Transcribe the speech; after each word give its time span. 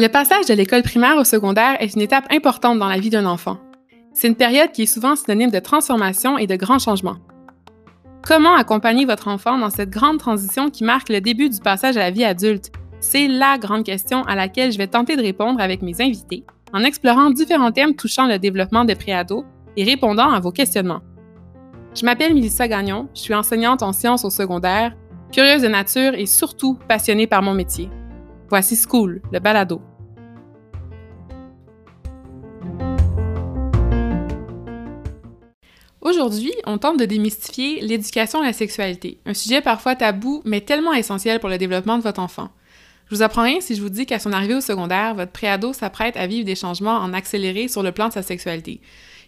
Le 0.00 0.08
passage 0.08 0.46
de 0.46 0.54
l'école 0.54 0.82
primaire 0.82 1.18
au 1.18 1.24
secondaire 1.24 1.76
est 1.78 1.94
une 1.94 2.00
étape 2.00 2.24
importante 2.32 2.78
dans 2.78 2.88
la 2.88 2.98
vie 2.98 3.10
d'un 3.10 3.26
enfant. 3.26 3.58
C'est 4.14 4.28
une 4.28 4.34
période 4.34 4.72
qui 4.72 4.84
est 4.84 4.86
souvent 4.86 5.14
synonyme 5.14 5.50
de 5.50 5.58
transformation 5.58 6.38
et 6.38 6.46
de 6.46 6.56
grands 6.56 6.78
changements. 6.78 7.18
Comment 8.22 8.54
accompagner 8.54 9.04
votre 9.04 9.28
enfant 9.28 9.58
dans 9.58 9.68
cette 9.68 9.90
grande 9.90 10.16
transition 10.16 10.70
qui 10.70 10.84
marque 10.84 11.10
le 11.10 11.20
début 11.20 11.50
du 11.50 11.60
passage 11.60 11.98
à 11.98 12.00
la 12.00 12.10
vie 12.10 12.24
adulte? 12.24 12.72
C'est 13.00 13.28
la 13.28 13.58
grande 13.58 13.84
question 13.84 14.22
à 14.24 14.34
laquelle 14.34 14.72
je 14.72 14.78
vais 14.78 14.86
tenter 14.86 15.16
de 15.16 15.22
répondre 15.22 15.60
avec 15.60 15.82
mes 15.82 16.00
invités 16.00 16.44
en 16.72 16.82
explorant 16.82 17.28
différents 17.28 17.72
thèmes 17.72 17.94
touchant 17.94 18.26
le 18.26 18.38
développement 18.38 18.86
des 18.86 18.94
préados 18.94 19.44
et 19.76 19.84
répondant 19.84 20.30
à 20.30 20.40
vos 20.40 20.50
questionnements. 20.50 21.02
Je 21.92 22.04
m'appelle 22.04 22.34
Melissa 22.34 22.68
Gagnon, 22.68 23.08
je 23.14 23.20
suis 23.20 23.34
enseignante 23.34 23.82
en 23.82 23.92
sciences 23.92 24.24
au 24.24 24.30
secondaire, 24.30 24.94
curieuse 25.32 25.62
de 25.62 25.66
nature 25.66 26.14
et 26.14 26.26
surtout 26.26 26.78
passionnée 26.88 27.26
par 27.26 27.42
mon 27.42 27.52
métier. 27.52 27.90
Voici 28.48 28.76
School, 28.76 29.20
le 29.32 29.40
balado. 29.40 29.82
Aujourd'hui, 36.00 36.52
on 36.64 36.78
tente 36.78 36.98
de 36.98 37.04
démystifier 37.06 37.80
l'éducation 37.80 38.40
à 38.40 38.46
la 38.46 38.52
sexualité, 38.52 39.18
un 39.26 39.34
sujet 39.34 39.60
parfois 39.60 39.96
tabou, 39.96 40.42
mais 40.44 40.60
tellement 40.60 40.92
essentiel 40.92 41.40
pour 41.40 41.48
le 41.48 41.58
développement 41.58 41.98
de 41.98 42.04
votre 42.04 42.20
enfant. 42.20 42.50
Je 43.10 43.16
vous 43.16 43.22
apprends 43.22 43.42
rien 43.42 43.60
si 43.60 43.74
je 43.74 43.82
vous 43.82 43.88
dis 43.88 44.06
qu'à 44.06 44.20
son 44.20 44.32
arrivée 44.32 44.54
au 44.54 44.60
secondaire, 44.60 45.16
votre 45.16 45.32
préado 45.32 45.72
s'apprête 45.72 46.16
à 46.16 46.28
vivre 46.28 46.46
des 46.46 46.54
changements 46.54 46.98
en 46.98 47.12
accéléré 47.12 47.66
sur 47.66 47.82
le 47.82 47.90
plan 47.90 48.06
de 48.06 48.12
sa 48.12 48.22
sexualité. 48.22 48.80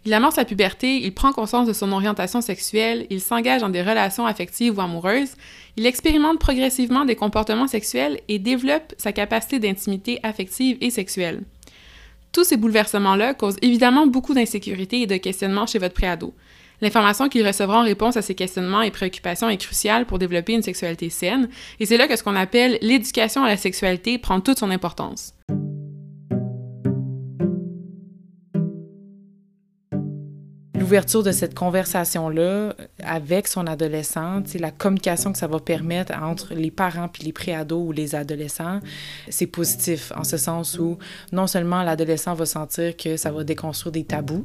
Il 0.04 0.14
amorce 0.14 0.36
la 0.36 0.44
puberté, 0.44 0.96
il 0.96 1.14
prend 1.14 1.32
conscience 1.32 1.68
de 1.68 1.72
son 1.72 1.92
orientation 1.92 2.40
sexuelle, 2.40 3.06
il 3.08 3.20
s'engage 3.20 3.60
dans 3.60 3.68
des 3.68 3.82
relations 3.82 4.26
affectives 4.26 4.76
ou 4.76 4.80
amoureuses, 4.80 5.36
il 5.76 5.86
expérimente 5.86 6.40
progressivement 6.40 7.04
des 7.04 7.14
comportements 7.14 7.68
sexuels 7.68 8.18
et 8.28 8.40
développe 8.40 8.94
sa 8.98 9.12
capacité 9.12 9.60
d'intimité 9.60 10.18
affective 10.24 10.76
et 10.80 10.90
sexuelle. 10.90 11.42
Tous 12.32 12.42
ces 12.42 12.56
bouleversements-là 12.56 13.34
causent 13.34 13.58
évidemment 13.62 14.06
beaucoup 14.06 14.34
d'insécurité 14.34 15.02
et 15.02 15.06
de 15.06 15.18
questionnements 15.18 15.66
chez 15.66 15.78
votre 15.78 15.94
préado. 15.94 16.34
L'information 16.80 17.28
qu'il 17.28 17.46
recevra 17.46 17.78
en 17.78 17.84
réponse 17.84 18.16
à 18.16 18.22
ces 18.22 18.34
questionnements 18.34 18.82
et 18.82 18.90
préoccupations 18.90 19.48
est 19.48 19.56
cruciale 19.56 20.04
pour 20.04 20.18
développer 20.18 20.54
une 20.54 20.62
sexualité 20.62 21.10
saine, 21.10 21.48
et 21.78 21.86
c'est 21.86 21.96
là 21.96 22.08
que 22.08 22.16
ce 22.16 22.24
qu'on 22.24 22.34
appelle 22.34 22.78
l'éducation 22.82 23.44
à 23.44 23.48
la 23.48 23.56
sexualité 23.56 24.18
prend 24.18 24.40
toute 24.40 24.58
son 24.58 24.70
importance. 24.70 25.32
L'ouverture 30.92 31.22
de 31.22 31.32
cette 31.32 31.54
conversation-là 31.54 32.76
avec 33.02 33.48
son 33.48 33.66
adolescent, 33.66 34.42
la 34.60 34.70
communication 34.70 35.32
que 35.32 35.38
ça 35.38 35.46
va 35.46 35.58
permettre 35.58 36.12
entre 36.12 36.52
les 36.52 36.70
parents 36.70 37.08
puis 37.08 37.22
les 37.22 37.32
préados 37.32 37.80
ou 37.80 37.92
les 37.92 38.14
adolescents, 38.14 38.80
c'est 39.30 39.46
positif 39.46 40.12
en 40.14 40.22
ce 40.22 40.36
sens 40.36 40.78
où 40.78 40.98
non 41.32 41.46
seulement 41.46 41.82
l'adolescent 41.82 42.34
va 42.34 42.44
sentir 42.44 42.94
que 42.94 43.16
ça 43.16 43.32
va 43.32 43.42
déconstruire 43.42 43.90
des 43.90 44.04
tabous, 44.04 44.44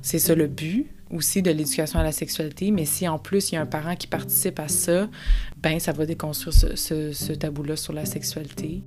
c'est 0.00 0.20
ça 0.20 0.36
le 0.36 0.46
but, 0.46 0.86
aussi 1.10 1.42
de 1.42 1.50
l'éducation 1.50 1.98
à 1.98 2.04
la 2.04 2.12
sexualité, 2.12 2.70
mais 2.70 2.84
si 2.84 3.08
en 3.08 3.18
plus 3.18 3.50
il 3.50 3.56
y 3.56 3.58
a 3.58 3.62
un 3.62 3.66
parent 3.66 3.96
qui 3.96 4.06
participe 4.06 4.60
à 4.60 4.68
ça, 4.68 5.08
ben 5.56 5.80
ça 5.80 5.90
va 5.90 6.06
déconstruire 6.06 6.54
ce 6.54 7.32
tabou-là 7.32 7.74
sur 7.74 7.92
la 7.92 8.04
sexualité. 8.04 8.84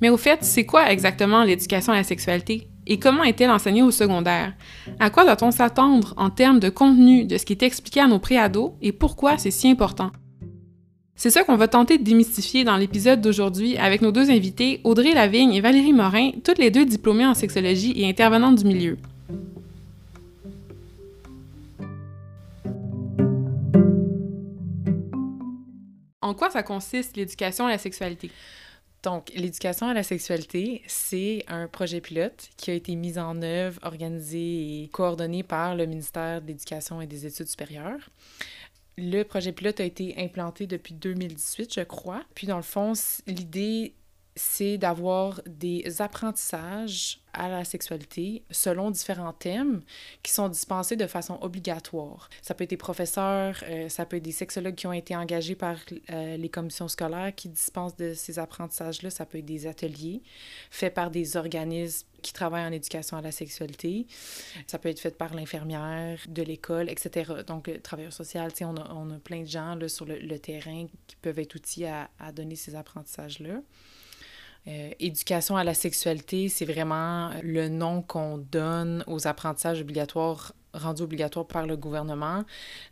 Mais 0.00 0.08
au 0.08 0.16
fait, 0.16 0.42
c'est 0.42 0.64
quoi 0.64 0.90
exactement 0.90 1.44
l'éducation 1.44 1.92
à 1.92 1.96
la 1.96 2.04
sexualité? 2.04 2.71
Et 2.86 2.98
comment 2.98 3.22
est-elle 3.22 3.50
enseignée 3.50 3.82
au 3.82 3.92
secondaire? 3.92 4.54
À 4.98 5.10
quoi 5.10 5.24
doit-on 5.24 5.50
s'attendre 5.50 6.14
en 6.16 6.30
termes 6.30 6.58
de 6.58 6.68
contenu 6.68 7.24
de 7.24 7.38
ce 7.38 7.46
qui 7.46 7.52
est 7.52 7.62
expliqué 7.62 8.00
à 8.00 8.08
nos 8.08 8.18
préados 8.18 8.74
et 8.82 8.92
pourquoi 8.92 9.38
c'est 9.38 9.52
si 9.52 9.68
important? 9.68 10.10
C'est 11.14 11.30
ça 11.30 11.44
qu'on 11.44 11.56
va 11.56 11.68
tenter 11.68 11.98
de 11.98 12.02
démystifier 12.02 12.64
dans 12.64 12.76
l'épisode 12.76 13.20
d'aujourd'hui 13.20 13.76
avec 13.76 14.02
nos 14.02 14.10
deux 14.10 14.30
invités, 14.30 14.80
Audrey 14.82 15.14
Lavigne 15.14 15.52
et 15.52 15.60
Valérie 15.60 15.92
Morin, 15.92 16.32
toutes 16.42 16.58
les 16.58 16.70
deux 16.70 16.84
diplômées 16.84 17.26
en 17.26 17.34
sexologie 17.34 17.92
et 17.94 18.08
intervenantes 18.08 18.56
du 18.56 18.64
milieu. 18.64 18.98
En 26.20 26.34
quoi 26.34 26.50
ça 26.50 26.62
consiste 26.62 27.16
l'éducation 27.16 27.66
à 27.66 27.70
la 27.70 27.78
sexualité? 27.78 28.30
Donc, 29.02 29.32
l'éducation 29.34 29.88
à 29.88 29.94
la 29.94 30.04
sexualité, 30.04 30.82
c'est 30.86 31.44
un 31.48 31.66
projet 31.66 32.00
pilote 32.00 32.50
qui 32.56 32.70
a 32.70 32.74
été 32.74 32.94
mis 32.94 33.18
en 33.18 33.42
œuvre, 33.42 33.80
organisé 33.82 34.84
et 34.84 34.88
coordonné 34.88 35.42
par 35.42 35.74
le 35.74 35.86
ministère 35.86 36.40
de 36.40 36.46
l'Éducation 36.46 37.00
et 37.00 37.06
des 37.06 37.26
Études 37.26 37.48
supérieures. 37.48 38.10
Le 38.96 39.24
projet 39.24 39.52
pilote 39.52 39.80
a 39.80 39.84
été 39.84 40.14
implanté 40.18 40.66
depuis 40.66 40.94
2018, 40.94 41.74
je 41.74 41.80
crois. 41.80 42.22
Puis, 42.34 42.46
dans 42.46 42.56
le 42.56 42.62
fond, 42.62 42.92
l'idée, 43.26 43.94
c'est 44.34 44.78
d'avoir 44.78 45.42
des 45.46 46.00
apprentissages 46.00 47.20
à 47.34 47.48
la 47.48 47.64
sexualité 47.64 48.44
selon 48.50 48.90
différents 48.90 49.32
thèmes 49.32 49.82
qui 50.22 50.32
sont 50.32 50.48
dispensés 50.48 50.96
de 50.96 51.06
façon 51.06 51.38
obligatoire. 51.40 52.28
Ça 52.40 52.54
peut 52.54 52.64
être 52.64 52.70
des 52.70 52.76
professeurs, 52.76 53.62
euh, 53.68 53.88
ça 53.88 54.06
peut 54.06 54.16
être 54.16 54.22
des 54.22 54.32
sexologues 54.32 54.74
qui 54.74 54.86
ont 54.86 54.92
été 54.92 55.16
engagés 55.16 55.54
par 55.54 55.76
euh, 56.10 56.36
les 56.36 56.48
commissions 56.48 56.88
scolaires 56.88 57.34
qui 57.34 57.48
dispensent 57.48 57.96
de 57.96 58.14
ces 58.14 58.38
apprentissages-là. 58.38 59.10
Ça 59.10 59.26
peut 59.26 59.38
être 59.38 59.46
des 59.46 59.66
ateliers 59.66 60.22
faits 60.70 60.94
par 60.94 61.10
des 61.10 61.36
organismes 61.36 62.06
qui 62.22 62.32
travaillent 62.32 62.66
en 62.66 62.72
éducation 62.72 63.16
à 63.16 63.22
la 63.22 63.32
sexualité. 63.32 64.06
Ça 64.66 64.78
peut 64.78 64.88
être 64.88 65.00
fait 65.00 65.16
par 65.16 65.34
l'infirmière 65.34 66.20
de 66.28 66.42
l'école, 66.42 66.88
etc. 66.88 67.32
Donc, 67.46 67.66
le 67.66 67.80
travailleur 67.80 68.12
social, 68.12 68.52
on 68.60 68.76
a, 68.76 68.92
on 68.94 69.10
a 69.10 69.18
plein 69.18 69.40
de 69.40 69.48
gens 69.48 69.74
là, 69.74 69.88
sur 69.88 70.06
le, 70.06 70.38
terrain 70.38 70.86
qui 71.06 71.16
peuvent 71.16 71.38
être 71.38 71.54
outils 71.54 71.84
à, 71.84 72.10
à 72.18 72.32
donner 72.32 72.56
ces 72.56 72.74
apprentissages-là. 72.74 73.60
Euh, 74.68 74.90
éducation 75.00 75.56
à 75.56 75.64
la 75.64 75.74
sexualité, 75.74 76.48
c'est 76.48 76.64
vraiment 76.64 77.30
le 77.42 77.68
nom 77.68 78.02
qu'on 78.02 78.38
donne 78.38 79.02
aux 79.06 79.26
apprentissages 79.26 79.80
obligatoires 79.80 80.52
rendus 80.74 81.02
obligatoires 81.02 81.46
par 81.46 81.66
le 81.66 81.76
gouvernement. 81.76 82.44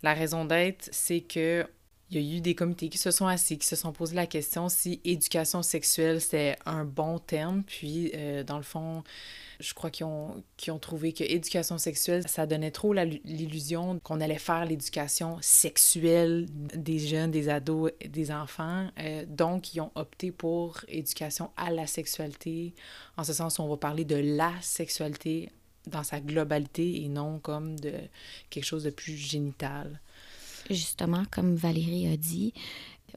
La 0.02 0.14
raison 0.14 0.44
d'être, 0.44 0.88
c'est 0.92 1.20
que 1.20 1.66
il 2.10 2.20
y 2.20 2.34
a 2.34 2.36
eu 2.38 2.40
des 2.40 2.56
comités 2.56 2.88
qui 2.88 2.98
se 2.98 3.12
sont 3.12 3.28
assis, 3.28 3.56
qui 3.56 3.66
se 3.66 3.76
sont 3.76 3.92
posé 3.92 4.16
la 4.16 4.26
question 4.26 4.68
si 4.68 5.00
éducation 5.04 5.62
sexuelle, 5.62 6.20
c'est 6.20 6.56
un 6.66 6.84
bon 6.84 7.20
terme. 7.20 7.62
Puis, 7.62 8.10
euh, 8.14 8.42
dans 8.42 8.56
le 8.56 8.64
fond, 8.64 9.04
je 9.60 9.72
crois 9.74 9.90
qu'ils 9.90 10.06
ont, 10.06 10.42
ont 10.68 10.78
trouvé 10.78 11.12
que 11.12 11.22
éducation 11.22 11.78
sexuelle, 11.78 12.26
ça 12.26 12.46
donnait 12.46 12.72
trop 12.72 12.92
l'illusion 12.92 14.00
qu'on 14.00 14.20
allait 14.20 14.38
faire 14.38 14.64
l'éducation 14.64 15.38
sexuelle 15.40 16.46
des 16.74 16.98
jeunes, 16.98 17.30
des 17.30 17.48
ados, 17.48 17.92
des 18.04 18.32
enfants. 18.32 18.88
Euh, 18.98 19.24
donc, 19.28 19.74
ils 19.74 19.80
ont 19.80 19.92
opté 19.94 20.32
pour 20.32 20.80
éducation 20.88 21.50
à 21.56 21.70
la 21.70 21.86
sexualité, 21.86 22.74
en 23.16 23.22
ce 23.22 23.32
sens 23.32 23.60
on 23.60 23.68
va 23.68 23.76
parler 23.76 24.04
de 24.04 24.16
la 24.16 24.52
sexualité 24.62 25.50
dans 25.86 26.02
sa 26.02 26.20
globalité 26.20 27.02
et 27.04 27.08
non 27.08 27.38
comme 27.38 27.78
de 27.78 27.92
quelque 28.50 28.64
chose 28.64 28.84
de 28.84 28.90
plus 28.90 29.16
génital. 29.16 30.00
Justement, 30.68 31.24
comme 31.30 31.54
Valérie 31.54 32.08
a 32.12 32.16
dit, 32.16 32.52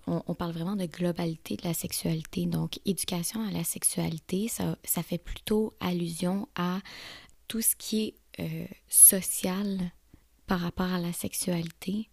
on, 0.07 0.33
parle 0.33 0.51
vraiment 0.51 0.75
de 0.75 0.85
globalité 0.85 1.55
de 1.55 1.67
la 1.67 1.73
sexualité. 1.73 2.45
Donc, 2.45 2.79
éducation 2.85 3.41
à 3.45 3.51
la 3.51 3.63
sexualité, 3.63 4.47
ça, 4.47 4.77
ça 4.83 5.03
fait 5.03 5.17
plutôt 5.17 5.73
allusion 5.79 6.47
à 6.55 6.79
tout 7.47 7.61
ce 7.61 7.75
qui 7.75 8.03
est 8.03 8.13
euh, 8.39 8.65
social 8.87 9.91
par 10.47 10.59
rapport 10.59 10.91
à 10.91 10.99
la 10.99 11.13
sexualité. 11.13 12.09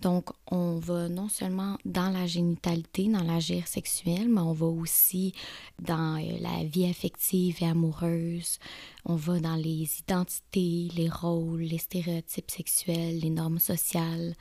Donc, 0.00 0.30
on 0.50 0.78
va 0.78 1.08
non 1.08 1.28
seulement 1.28 1.76
dans 1.84 2.10
la 2.10 2.26
génitalité, 2.26 3.08
dans 3.08 3.24
l'agir 3.24 3.66
sexuel, 3.66 4.28
mais 4.28 4.40
on 4.40 4.52
va 4.52 4.66
aussi 4.66 5.34
dans 5.80 6.16
euh, 6.16 6.38
la 6.40 6.64
vie 6.64 6.88
affective 6.88 7.56
et 7.60 7.66
amoureuse. 7.66 8.58
On 9.04 9.16
va 9.16 9.40
dans 9.40 9.56
les 9.56 9.88
identités, 9.98 10.88
les 10.94 11.08
rôles, 11.08 11.62
les 11.62 11.78
stéréotypes 11.78 12.50
sexuels, 12.50 13.20
les 13.20 13.30
normes 13.30 13.58
sociales 13.58 14.34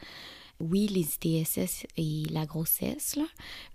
oui, 0.60 0.88
les 0.88 1.16
ITSS 1.16 1.86
et 1.98 2.24
la 2.32 2.46
grossesse, 2.46 3.16
là, 3.16 3.28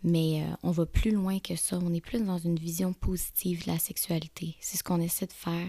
mais 0.02 0.42
euh, 0.42 0.54
on 0.62 0.72
va 0.72 0.86
plus 0.86 1.12
loin 1.12 1.38
que 1.38 1.54
ça. 1.54 1.78
On 1.80 1.94
est 1.94 2.00
plus 2.00 2.24
dans 2.24 2.38
une 2.38 2.58
vision 2.58 2.92
positive 2.92 3.64
de 3.64 3.70
la 3.70 3.78
sexualité. 3.78 4.56
C'est 4.60 4.76
ce 4.76 4.84
qu'on 4.84 5.00
essaie 5.00 5.26
de 5.26 5.32
faire 5.32 5.68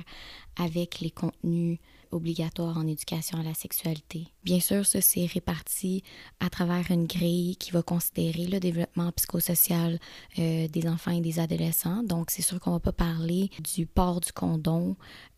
avec 0.58 1.00
les 1.02 1.12
contenus 1.12 1.80
obligatoires 2.14 2.78
en 2.78 2.88
éducation 2.88 3.40
à 3.40 3.44
la 3.44 3.54
sexualité. 3.54 4.28
Bien 4.44 4.60
sûr, 4.60 4.86
ça, 4.86 5.02
c'est 5.02 5.26
réparti 5.26 6.04
à 6.40 6.50
travers 6.50 6.90
une 6.92 7.06
grille 7.06 7.56
qui 7.58 7.72
va 7.72 7.82
considérer 7.82 8.46
le 8.46 8.60
développement 8.60 9.12
psychosocial 9.12 10.00
euh, 10.40 10.68
des 10.68 10.88
enfants 10.88 11.12
et 11.12 11.22
des 11.22 11.40
adolescents. 11.40 12.04
Donc, 12.04 12.32
c'est 12.32 12.42
sûr 12.42 12.60
qu'on 12.60 12.72
va 12.72 12.80
pas 12.80 12.94
parler 12.94 13.50
du 13.74 13.86
port 13.86 14.22
du 14.22 14.32
condom 14.32 14.96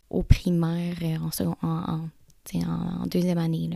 au 0.10 0.24
primaire 0.24 0.95
euh, 1.01 1.18
en, 1.62 2.10
en, 2.63 3.06
deuxième 3.07 3.38
année. 3.38 3.69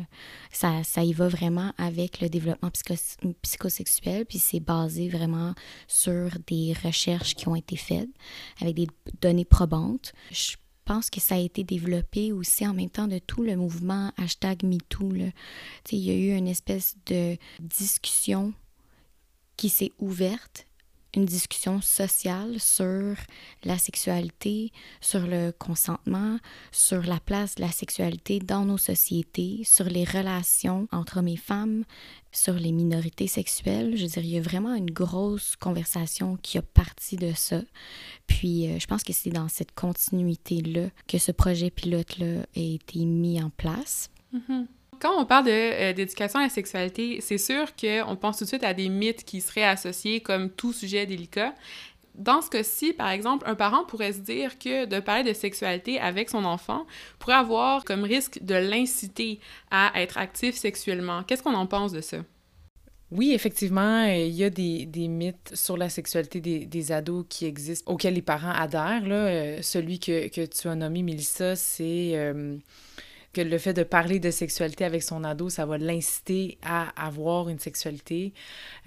Ça, 0.52 0.84
ça 0.84 1.04
y 1.04 1.14
va 1.14 1.28
vraiment 1.28 1.74
avec 1.78 2.22
le 2.22 2.30
développement 2.30 2.70
psychosexuel, 3.42 4.26
puis 4.26 4.38
c'est 4.38 4.60
basé 4.60 5.10
vraiment 5.10 5.54
sur 5.88 6.30
des 6.48 6.74
recherches 6.84 7.36
qui 7.36 7.48
ont 7.48 7.56
été 7.56 7.76
faites 7.76 8.10
avec 8.62 8.76
des 8.76 8.88
données 9.22 9.46
probantes. 9.46 10.14
Je 10.32 10.56
pense 10.90 11.12
que 11.12 11.20
ça 11.20 11.36
a 11.36 11.38
été 11.38 11.64
développé 11.64 12.32
aussi 12.32 12.66
en 12.66 12.74
même 12.74 12.90
temps 12.90 13.08
de 13.08 13.20
tout 13.20 13.44
le 13.44 13.56
mouvement 13.56 14.12
hashtag 14.18 14.64
MeToo. 14.64 15.14
Il 15.92 16.00
y 16.00 16.10
a 16.10 16.16
eu 16.16 16.36
une 16.36 16.48
espèce 16.48 16.96
de 17.06 17.38
discussion 17.60 18.54
qui 19.56 19.70
s'est 19.70 19.92
ouverte 20.00 20.66
une 21.16 21.26
discussion 21.26 21.82
sociale 21.82 22.60
sur 22.60 23.16
la 23.64 23.78
sexualité, 23.78 24.72
sur 25.02 25.22
le 25.22 25.52
consentement, 25.52 26.38
sur 26.72 27.02
la 27.04 27.20
place 27.20 27.56
de 27.56 27.62
la 27.62 27.72
sexualité 27.72 28.40
dans 28.40 28.66
nos 28.66 28.78
sociétés, 28.78 29.62
sur 29.64 29.86
les 29.86 30.04
relations 30.04 30.88
entre 30.92 31.18
hommes 31.18 31.28
et 31.28 31.38
femmes, 31.38 31.84
sur 32.32 32.54
les 32.54 32.72
minorités 32.72 33.28
sexuelles. 33.28 33.98
Je 33.98 34.06
dire, 34.06 34.24
il 34.24 34.30
y 34.30 34.38
a 34.38 34.42
vraiment 34.42 34.76
une 34.76 34.92
grosse 34.92 35.56
conversation 35.56 36.38
qui 36.38 36.58
a 36.58 36.62
parti 36.62 37.16
de 37.16 37.34
ça. 37.34 37.62
Puis, 38.28 38.70
euh, 38.70 38.80
je 38.80 38.86
pense 38.86 39.04
que 39.04 39.14
c'est 39.14 39.32
dans 39.32 39.50
cette 39.50 39.74
continuité-là 39.74 40.90
que 41.08 41.18
ce 41.18 41.32
projet 41.32 41.72
pilote-là 41.72 42.46
a 42.56 42.60
été 42.60 43.06
mis 43.06 43.42
en 43.42 43.50
place. 43.50 44.10
Mm-hmm 44.34 44.68
quand 45.00 45.20
on 45.20 45.26
parle 45.26 45.46
euh, 45.48 45.94
d'éducation 45.94 46.40
à 46.40 46.44
la 46.44 46.50
sexualité, 46.50 47.20
c'est 47.22 47.38
sûr 47.38 47.76
qu'on 47.76 48.16
pense 48.16 48.38
tout 48.38 48.44
de 48.44 48.50
suite 48.50 48.64
à 48.64 48.74
des 48.74 48.90
mythes 48.90 49.24
qui 49.24 49.42
seraient 49.42 49.64
associés 49.64 50.22
comme 50.22 50.50
tout 50.50 50.74
sujet 50.74 51.06
délicat. 51.06 51.54
Dans 52.16 52.42
ce 52.42 52.50
cas-ci, 52.50 52.92
par 52.92 53.10
exemple, 53.10 53.46
un 53.48 53.56
parent 53.56 53.86
pourrait 53.86 54.12
se 54.12 54.20
dire 54.20 54.60
que 54.60 54.86
de 54.86 55.00
parler 55.00 55.24
de 55.24 55.34
sexualité 55.34 56.00
avec 56.00 56.30
son 56.30 56.44
enfant 56.44 56.86
pourrait 57.18 57.36
avoir 57.36 57.86
comme 57.86 58.04
risque 58.04 58.44
de 58.44 58.56
l'inciter 58.56 59.40
à 59.72 59.92
être 59.96 60.18
actif 60.18 60.56
sexuellement. 60.56 61.24
Qu'est-ce 61.24 61.44
qu'on 61.44 61.54
en 61.54 61.66
pense 61.66 61.94
de 61.94 62.02
ça? 62.02 62.18
Oui, 63.12 63.32
effectivement, 63.34 64.06
euh, 64.06 64.26
il 64.26 64.36
y 64.36 64.44
a 64.44 64.50
des, 64.50 64.86
mythes 65.08 65.52
sur 65.54 65.78
la 65.78 65.90
sexualité 65.90 66.42
des, 66.42 66.92
ados 66.92 67.26
qui 67.28 67.46
existent, 67.46 67.92
auxquels 67.92 68.14
les 68.14 68.22
parents 68.22 68.52
adhèrent. 68.52 69.08
Là. 69.08 69.16
Euh, 69.16 69.62
celui 69.62 70.00
que, 70.00 70.46
tu 70.46 70.68
as 70.68 70.76
nommé, 70.76 71.02
Mélissa, 71.02 71.56
c'est 71.56 72.34
que 73.34 73.42
le 73.42 73.58
fait 73.58 73.74
de 73.74 73.84
parler 73.84 74.20
de 74.20 74.32
sexualité 74.32 74.86
avec 74.86 75.04
son 75.04 75.24
ado, 75.24 75.50
ça 75.50 75.66
va 75.66 75.78
l'inciter 75.78 76.58
à 76.64 76.90
avoir 77.06 77.50
une 77.50 77.60
sexualité. 77.60 78.34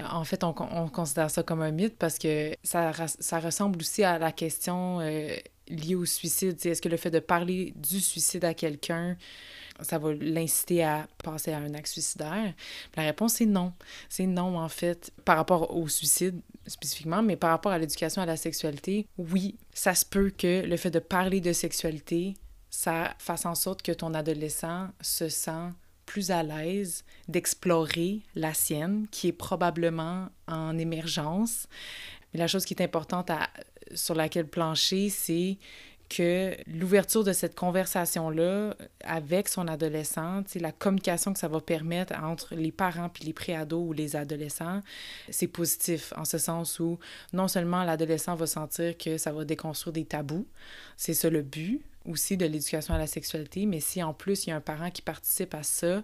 Euh, 0.00 0.04
en 0.10 0.24
fait, 0.24 0.44
on, 0.44 0.54
on, 0.58 0.88
considère 0.88 1.30
ça 1.30 1.42
comme 1.42 1.62
un 1.62 1.70
mythe 1.70 1.96
parce 1.96 2.18
que 2.18 2.56
ça, 2.62 2.92
ça 3.06 3.38
ressemble 3.38 3.78
aussi 3.80 4.02
à 4.02 4.18
la 4.18 4.32
question 4.32 5.00
euh, 5.00 5.34
liée 5.68 5.94
au 5.94 6.04
suicide. 6.04 6.64
Est-ce 6.64 6.82
que 6.82 6.88
le 6.88 6.96
fait 6.96 7.10
de 7.10 7.20
parler 7.20 7.72
du 7.76 8.00
suicide 8.00 8.44
à 8.44 8.54
quelqu'un, 8.54 9.16
ça 9.80 9.98
va 9.98 10.12
l'inciter 10.12 10.82
à 10.82 11.06
passer 11.22 11.52
à 11.52 11.58
un 11.58 11.74
acte 11.74 11.88
suicidaire? 11.88 12.52
La 12.96 13.04
réponse 13.04 13.40
est 13.40 13.46
non. 13.46 13.72
C'est 14.08 14.26
non, 14.26 14.58
en 14.58 14.68
fait, 14.68 15.12
par 15.24 15.36
rapport 15.36 15.74
au 15.76 15.88
suicide 15.88 16.40
spécifiquement, 16.66 17.22
mais 17.22 17.36
par 17.36 17.50
rapport 17.50 17.72
à 17.72 17.78
l'éducation 17.78 18.22
à 18.22 18.26
la 18.26 18.36
sexualité, 18.36 19.06
oui, 19.18 19.56
ça 19.72 19.94
se 19.94 20.04
peut 20.04 20.30
que 20.30 20.64
le 20.64 20.76
fait 20.76 20.90
de 20.90 20.98
parler 20.98 21.40
de 21.40 21.52
sexualité 21.52 22.34
ça 22.72 23.14
fasse 23.18 23.44
en 23.44 23.54
sorte 23.54 23.82
que 23.82 23.92
ton 23.92 24.14
adolescent 24.14 24.88
se 25.02 25.28
sent 25.28 25.68
plus 26.06 26.30
à 26.30 26.42
l'aise 26.42 27.04
d'explorer 27.28 28.22
la 28.34 28.54
sienne, 28.54 29.06
qui 29.10 29.28
est 29.28 29.32
probablement 29.32 30.28
en 30.48 30.76
émergence. 30.78 31.68
Mais 32.32 32.40
la 32.40 32.48
chose 32.48 32.64
qui 32.64 32.74
est 32.74 32.82
importante 32.82 33.30
à, 33.30 33.50
sur 33.94 34.14
laquelle 34.14 34.48
plancher, 34.48 35.10
c'est 35.10 35.58
que 36.08 36.56
l'ouverture 36.66 37.24
de 37.24 37.32
cette 37.32 37.54
conversation-là 37.54 38.74
avec 39.04 39.48
son 39.48 39.68
adolescent, 39.68 40.42
la 40.54 40.72
communication 40.72 41.32
que 41.34 41.38
ça 41.38 41.48
va 41.48 41.60
permettre 41.60 42.14
entre 42.22 42.54
les 42.54 42.72
parents 42.72 43.08
puis 43.10 43.24
les 43.24 43.32
préados 43.32 43.82
ou 43.82 43.92
les 43.92 44.16
adolescents, 44.16 44.80
c'est 45.30 45.46
positif 45.46 46.12
en 46.16 46.24
ce 46.24 46.38
sens 46.38 46.80
où 46.80 46.98
non 47.32 47.48
seulement 47.48 47.84
l'adolescent 47.84 48.34
va 48.34 48.46
sentir 48.46 48.96
que 48.96 49.18
ça 49.18 49.30
va 49.32 49.44
déconstruire 49.44 49.92
des 49.92 50.04
tabous, 50.04 50.46
c'est 50.96 51.14
ça 51.14 51.30
le 51.30 51.42
but, 51.42 51.82
aussi 52.04 52.36
de 52.36 52.46
l'éducation 52.46 52.94
à 52.94 52.98
la 52.98 53.06
sexualité, 53.06 53.66
mais 53.66 53.80
si 53.80 54.02
en 54.02 54.14
plus 54.14 54.46
il 54.46 54.50
y 54.50 54.52
a 54.52 54.56
un 54.56 54.60
parent 54.60 54.90
qui 54.90 55.02
participe 55.02 55.54
à 55.54 55.62
ça, 55.62 56.02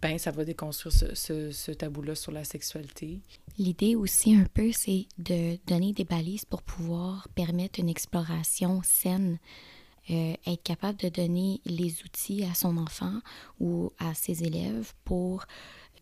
ben 0.00 0.18
ça 0.18 0.30
va 0.30 0.44
déconstruire 0.44 0.94
ce, 0.94 1.72
tabou-là 1.72 2.14
sur 2.14 2.32
la 2.32 2.44
sexualité. 2.44 3.20
L'idée 3.58 3.96
aussi 3.96 4.34
un 4.34 4.46
peu, 4.52 4.72
c'est 4.72 5.06
de 5.18 5.58
donner 5.66 5.92
des 5.92 6.04
balises 6.04 6.44
pour 6.44 6.62
pouvoir 6.62 7.28
permettre 7.34 7.80
une 7.80 7.88
exploration 7.88 8.80
saine, 8.82 9.38
euh, 10.10 10.34
être 10.46 10.62
capable 10.62 10.98
de 10.98 11.08
donner 11.08 11.60
les 11.64 12.02
outils 12.04 12.44
à 12.44 12.54
son 12.54 12.76
enfant 12.76 13.20
ou 13.58 13.92
à 13.98 14.14
ses 14.14 14.44
élèves 14.44 14.92
pour 15.04 15.46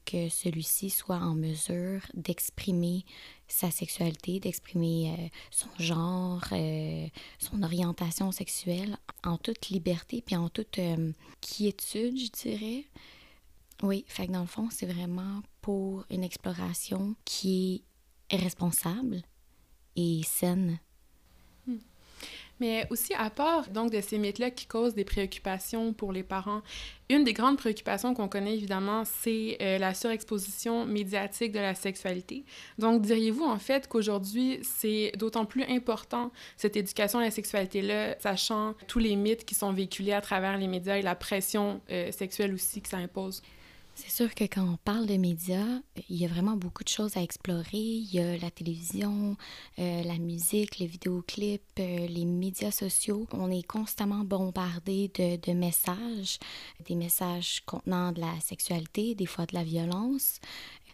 que 0.04 0.28
celui-ci 0.28 0.90
soit 0.90 1.16
en 1.16 1.34
mesure 1.34 2.00
d'exprimer 2.14 3.04
sa 3.48 3.70
sexualité, 3.70 4.40
d'exprimer 4.40 5.14
euh, 5.18 5.28
son 5.50 5.68
genre, 5.78 6.44
euh, 6.52 7.06
son 7.38 7.62
orientation 7.62 8.32
sexuelle 8.32 8.96
en 9.24 9.38
toute 9.38 9.68
liberté 9.68 10.22
puis 10.24 10.36
en 10.36 10.48
toute 10.48 10.78
euh, 10.78 11.12
quiétude, 11.40 12.18
je 12.18 12.30
dirais. 12.30 12.84
Oui, 13.82 14.04
fait 14.08 14.26
que 14.26 14.32
dans 14.32 14.40
le 14.40 14.46
fond, 14.46 14.68
c'est 14.70 14.86
vraiment 14.86 15.42
pour 15.60 16.04
une 16.10 16.24
exploration 16.24 17.16
qui 17.24 17.84
est 18.30 18.36
responsable 18.36 19.22
et 19.96 20.22
saine 20.24 20.78
mais 22.60 22.86
aussi, 22.90 23.14
à 23.14 23.30
part 23.30 23.68
donc 23.70 23.90
de 23.90 24.00
ces 24.00 24.18
mythes-là 24.18 24.50
qui 24.50 24.66
causent 24.66 24.94
des 24.94 25.04
préoccupations 25.04 25.92
pour 25.92 26.12
les 26.12 26.22
parents, 26.22 26.62
une 27.10 27.24
des 27.24 27.32
grandes 27.32 27.58
préoccupations 27.58 28.14
qu'on 28.14 28.28
connaît 28.28 28.54
évidemment, 28.54 29.04
c'est 29.04 29.58
euh, 29.60 29.78
la 29.78 29.92
surexposition 29.94 30.86
médiatique 30.86 31.52
de 31.52 31.58
la 31.58 31.74
sexualité. 31.74 32.44
Donc, 32.78 33.02
diriez-vous 33.02 33.44
en 33.44 33.58
fait 33.58 33.88
qu'aujourd'hui, 33.88 34.60
c'est 34.62 35.12
d'autant 35.16 35.44
plus 35.44 35.64
important 35.64 36.30
cette 36.56 36.76
éducation 36.76 37.18
à 37.18 37.22
la 37.22 37.30
sexualité-là, 37.30 38.16
sachant 38.20 38.74
tous 38.88 38.98
les 38.98 39.16
mythes 39.16 39.44
qui 39.44 39.54
sont 39.54 39.72
véhiculés 39.72 40.12
à 40.12 40.20
travers 40.20 40.56
les 40.56 40.68
médias 40.68 40.96
et 40.96 41.02
la 41.02 41.14
pression 41.14 41.80
euh, 41.90 42.10
sexuelle 42.12 42.54
aussi 42.54 42.80
que 42.80 42.88
ça 42.88 42.98
impose? 42.98 43.42
C'est 43.96 44.10
sûr 44.10 44.34
que 44.34 44.42
quand 44.44 44.68
on 44.68 44.76
parle 44.76 45.06
de 45.06 45.16
médias, 45.16 45.80
il 46.08 46.16
y 46.16 46.24
a 46.24 46.28
vraiment 46.28 46.56
beaucoup 46.56 46.82
de 46.82 46.88
choses 46.88 47.16
à 47.16 47.22
explorer. 47.22 47.68
Il 47.72 48.12
y 48.12 48.18
a 48.18 48.36
la 48.36 48.50
télévision, 48.50 49.36
euh, 49.78 50.02
la 50.02 50.18
musique, 50.18 50.78
les 50.78 50.86
vidéoclips, 50.86 51.62
euh, 51.78 52.06
les 52.08 52.24
médias 52.24 52.72
sociaux. 52.72 53.28
On 53.30 53.52
est 53.52 53.62
constamment 53.62 54.24
bombardé 54.24 55.12
de, 55.14 55.36
de, 55.36 55.52
messages, 55.52 56.40
des 56.86 56.96
messages 56.96 57.62
contenant 57.66 58.10
de 58.10 58.20
la 58.20 58.40
sexualité, 58.40 59.14
des 59.14 59.26
fois 59.26 59.46
de 59.46 59.54
la 59.54 59.62
violence. 59.62 60.40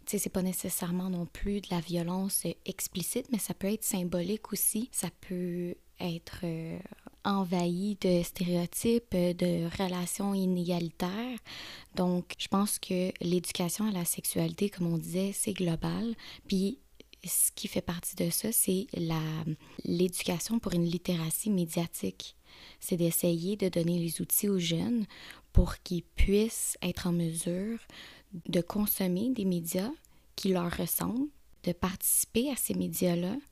Tu 0.05 0.13
sais, 0.13 0.19
c'est 0.19 0.31
pas 0.31 0.43
nécessairement 0.43 1.09
non 1.09 1.25
plus 1.25 1.63
de 1.63 1.69
la 1.71 1.81
violence 1.81 2.45
explicite, 2.67 3.27
mais 3.33 3.39
ça 3.39 3.55
peut 3.55 3.73
être 3.73 3.85
symbolique 3.85 4.53
aussi. 4.53 4.91
Ça 4.93 5.09
peut 5.27 5.75
être 6.01 6.41
euh, 6.45 6.79
envahi 7.25 7.97
de 8.01 8.23
stéréotypes, 8.23 9.13
de 9.13 9.69
relations 9.83 10.35
inégalitaires. 10.35 11.39
Donc, 11.95 12.35
je 12.39 12.49
pense 12.49 12.79
que 12.79 13.13
l'éducation 13.21 13.87
à 13.89 13.93
la 13.93 14.05
sexualité, 14.05 14.71
comme 14.71 14.93
on 14.93 14.99
disait, 14.99 15.33
c'est 15.35 15.53
global. 15.53 16.15
Puis, 16.47 16.79
ce 17.25 17.51
qui 17.55 17.69
fait 17.69 17.83
partie 17.83 18.17
de 18.17 18.31
ça, 18.31 18.53
c'est 18.53 18.87
l'éducation 19.85 20.59
pour 20.59 20.73
une 20.73 20.87
littératie 20.87 21.51
médiatique. 21.51 22.37
C'est 22.81 22.97
d'essayer 22.97 23.57
de 23.57 23.69
donner 23.69 23.99
les 23.99 24.21
outils 24.21 24.49
aux 24.49 24.59
jeunes 24.59 25.07
pour 25.53 25.77
qu'ils 25.79 26.03
puissent 26.03 26.77
être 26.83 27.07
en 27.07 27.13
mesure 27.13 27.79
de 28.49 28.61
consommer 28.61 29.31
des 29.31 29.45
médias 29.45 29.91
qui 30.37 30.51
leur 30.51 30.71
ressemblent, 30.71 31.29
de 31.65 31.73
participer 31.73 32.51
à 32.51 32.57
ces 32.57 32.75
médias-là, 32.75 33.35
euh, 33.35 33.50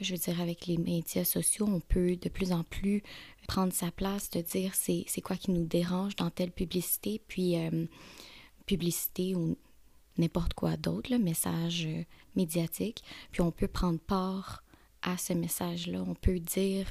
je 0.00 0.12
veux 0.12 0.18
dire, 0.18 0.40
avec 0.40 0.66
les 0.66 0.78
médias 0.78 1.24
sociaux, 1.24 1.66
on 1.68 1.80
peut 1.80 2.16
de 2.16 2.28
plus 2.28 2.52
en 2.52 2.62
plus 2.64 3.02
prendre 3.48 3.72
sa 3.72 3.90
place, 3.90 4.30
de 4.30 4.40
dire 4.40 4.74
c'est, 4.74 5.06
quoi 5.22 5.36
qui 5.36 5.50
nous 5.50 5.64
dérange 5.64 6.16
dans 6.16 6.30
telle 6.30 6.52
publicité, 6.52 7.20
puis 7.28 7.58
euh, 7.58 7.86
publicité 8.66 9.34
ou 9.34 9.56
n'importe 10.16 10.54
quoi 10.54 10.76
d'autre, 10.76 11.10
le 11.10 11.18
message 11.18 11.86
euh, 11.86 12.02
médiatique, 12.36 13.02
puis 13.32 13.40
on 13.40 13.50
peut 13.50 13.68
prendre 13.68 13.98
part 13.98 14.62
à 15.02 15.18
ce 15.18 15.32
message-là. 15.32 16.02
On 16.06 16.14
peut 16.14 16.38
dire 16.38 16.86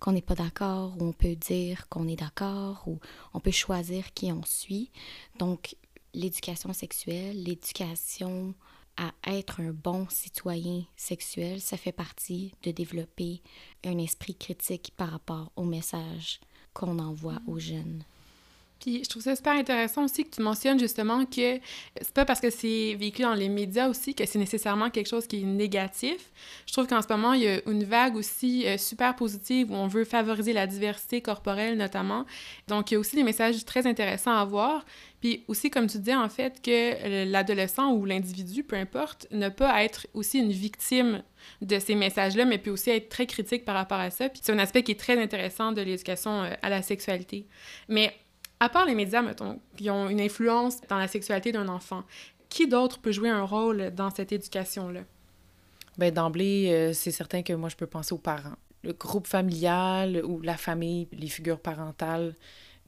qu'on 0.00 0.12
n'est 0.12 0.22
pas 0.22 0.34
d'accord, 0.34 0.94
ou 0.98 1.04
on 1.04 1.12
peut 1.12 1.36
dire 1.36 1.88
qu'on 1.88 2.08
est 2.08 2.16
d'accord, 2.16 2.82
ou 2.86 2.98
on 3.34 3.40
peut 3.40 3.52
choisir 3.52 4.12
qui 4.14 4.32
on 4.32 4.42
suit. 4.44 4.90
Donc, 5.38 5.76
l'éducation 6.14 6.72
sexuelle, 6.72 7.42
l'éducation 7.42 8.54
à 8.96 9.12
être 9.26 9.60
un 9.60 9.72
bon 9.72 10.06
citoyen 10.08 10.84
sexuel, 10.96 11.60
ça 11.60 11.76
fait 11.76 11.92
partie 11.92 12.52
de 12.62 12.70
développer 12.70 13.42
un 13.84 13.98
esprit 13.98 14.34
critique 14.34 14.92
par 14.96 15.10
rapport 15.10 15.52
au 15.56 15.64
message 15.64 16.40
qu'on 16.72 16.98
envoie 16.98 17.40
aux 17.46 17.58
jeunes. 17.58 18.04
Puis 18.82 19.04
je 19.04 19.08
trouve 19.08 19.22
ça 19.22 19.36
super 19.36 19.52
intéressant 19.52 20.04
aussi 20.04 20.24
que 20.24 20.34
tu 20.34 20.42
mentionnes 20.42 20.80
justement 20.80 21.24
que 21.24 21.60
c'est 22.00 22.12
pas 22.12 22.24
parce 22.24 22.40
que 22.40 22.50
c'est 22.50 22.96
véhiculé 22.98 23.28
dans 23.28 23.34
les 23.34 23.48
médias 23.48 23.88
aussi 23.88 24.12
que 24.12 24.26
c'est 24.26 24.40
nécessairement 24.40 24.90
quelque 24.90 25.08
chose 25.08 25.28
qui 25.28 25.40
est 25.40 25.44
négatif. 25.44 26.32
Je 26.66 26.72
trouve 26.72 26.88
qu'en 26.88 27.00
ce 27.00 27.06
moment, 27.08 27.32
il 27.32 27.42
y 27.42 27.48
a 27.48 27.60
une 27.68 27.84
vague 27.84 28.16
aussi 28.16 28.66
euh, 28.66 28.76
super 28.78 29.14
positive 29.14 29.70
où 29.70 29.74
on 29.74 29.86
veut 29.86 30.04
favoriser 30.04 30.52
la 30.52 30.66
diversité 30.66 31.20
corporelle 31.20 31.78
notamment. 31.78 32.26
Donc 32.66 32.90
il 32.90 32.94
y 32.94 32.96
a 32.96 33.00
aussi 33.00 33.14
des 33.14 33.22
messages 33.22 33.64
très 33.64 33.86
intéressants 33.86 34.36
à 34.36 34.44
voir. 34.44 34.84
Puis 35.20 35.44
aussi, 35.46 35.70
comme 35.70 35.86
tu 35.86 35.98
dis, 35.98 36.12
en 36.12 36.28
fait, 36.28 36.60
que 36.60 37.30
l'adolescent 37.30 37.92
ou 37.92 38.04
l'individu, 38.04 38.64
peu 38.64 38.74
importe, 38.74 39.28
ne 39.30 39.48
pas 39.48 39.84
être 39.84 40.08
aussi 40.14 40.40
une 40.40 40.50
victime 40.50 41.22
de 41.60 41.78
ces 41.78 41.94
messages-là, 41.94 42.44
mais 42.44 42.58
puis 42.58 42.72
aussi 42.72 42.90
être 42.90 43.08
très 43.08 43.26
critique 43.26 43.64
par 43.64 43.76
rapport 43.76 44.00
à 44.00 44.10
ça. 44.10 44.28
Puis 44.28 44.40
c'est 44.42 44.52
un 44.52 44.58
aspect 44.58 44.82
qui 44.82 44.90
est 44.90 44.98
très 44.98 45.22
intéressant 45.22 45.70
de 45.70 45.80
l'éducation 45.80 46.42
euh, 46.42 46.50
à 46.60 46.68
la 46.70 46.82
sexualité. 46.82 47.46
Mais 47.88 48.12
à 48.62 48.68
part 48.68 48.86
les 48.86 48.94
médias, 48.94 49.22
mettons, 49.22 49.58
qui 49.76 49.90
ont 49.90 50.08
une 50.08 50.20
influence 50.20 50.80
dans 50.88 50.96
la 50.96 51.08
sexualité 51.08 51.50
d'un 51.50 51.66
enfant, 51.66 52.04
qui 52.48 52.68
d'autre 52.68 53.00
peut 53.00 53.10
jouer 53.10 53.28
un 53.28 53.42
rôle 53.42 53.90
dans 53.90 54.10
cette 54.10 54.30
éducation-là? 54.30 55.00
Bien, 55.98 56.12
d'emblée, 56.12 56.70
euh, 56.70 56.92
c'est 56.92 57.10
certain 57.10 57.42
que 57.42 57.52
moi, 57.54 57.68
je 57.68 57.74
peux 57.74 57.88
penser 57.88 58.14
aux 58.14 58.18
parents. 58.18 58.54
Le 58.84 58.92
groupe 58.92 59.26
familial 59.26 60.22
ou 60.24 60.40
la 60.42 60.56
famille, 60.56 61.08
les 61.10 61.26
figures 61.26 61.58
parentales 61.58 62.36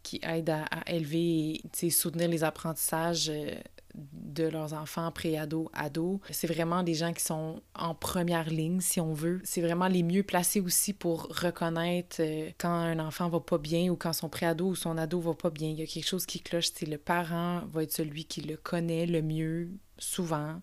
qui 0.04 0.21
aident 0.23 0.50
à, 0.50 0.69
élever 0.87 1.61
et 1.83 1.90
soutenir 1.90 2.28
les 2.28 2.45
apprentissages 2.45 3.28
euh, 3.28 3.57
de 3.95 4.45
leurs 4.45 4.73
enfants 4.73 5.11
pré-ados, 5.13 5.69
ados. 5.73 6.19
C'est 6.31 6.47
vraiment 6.47 6.83
des 6.83 6.95
gens 6.95 7.13
qui 7.13 7.23
sont 7.23 7.63
en 7.75 7.95
première 7.95 8.49
ligne, 8.51 8.81
si 8.81 9.01
on 9.01 9.13
veut. 9.13 9.41
C'est 9.45 9.61
vraiment 9.61 9.89
les 9.89 10.03
mieux 10.03 10.23
placés 10.23 10.61
aussi 10.61 10.93
pour 10.93 11.29
reconnaître 11.29 12.17
euh, 12.21 12.51
quand 12.59 12.71
un 12.71 12.99
enfant 12.99 13.29
va 13.29 13.41
pas 13.41 13.59
bien 13.59 13.91
ou 13.91 13.97
quand 13.97 14.13
son 14.13 14.29
pré-ado 14.29 14.67
ou 14.67 14.75
son 14.75 14.99
ado 14.99 15.21
va 15.21 15.35
pas 15.35 15.51
bien. 15.51 15.69
Il 15.69 15.79
y 15.79 15.83
a 15.83 15.87
quelque 15.87 16.07
chose 16.07 16.27
qui 16.27 16.41
cloche. 16.41 16.71
C'est 16.75 16.87
le 16.87 16.99
parent 16.99 17.63
va 17.73 17.83
être 17.83 17.93
celui 17.93 18.25
qui 18.25 18.41
le 18.41 18.57
connaît 18.57 19.07
le 19.07 19.23
mieux, 19.23 19.71
souvent, 19.99 20.61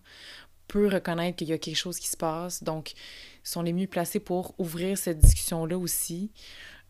peut 0.68 0.88
reconnaître 0.88 1.36
qu'il 1.36 1.48
y 1.48 1.52
a 1.52 1.58
quelque 1.58 1.76
chose 1.76 1.98
qui 1.98 2.08
se 2.08 2.16
passe. 2.16 2.62
Donc, 2.62 2.92
ils 2.92 3.48
sont 3.48 3.62
les 3.62 3.72
mieux 3.72 3.86
placés 3.86 4.20
pour 4.20 4.54
ouvrir 4.58 4.98
cette 4.98 5.18
discussion-là 5.18 5.78
aussi 5.78 6.30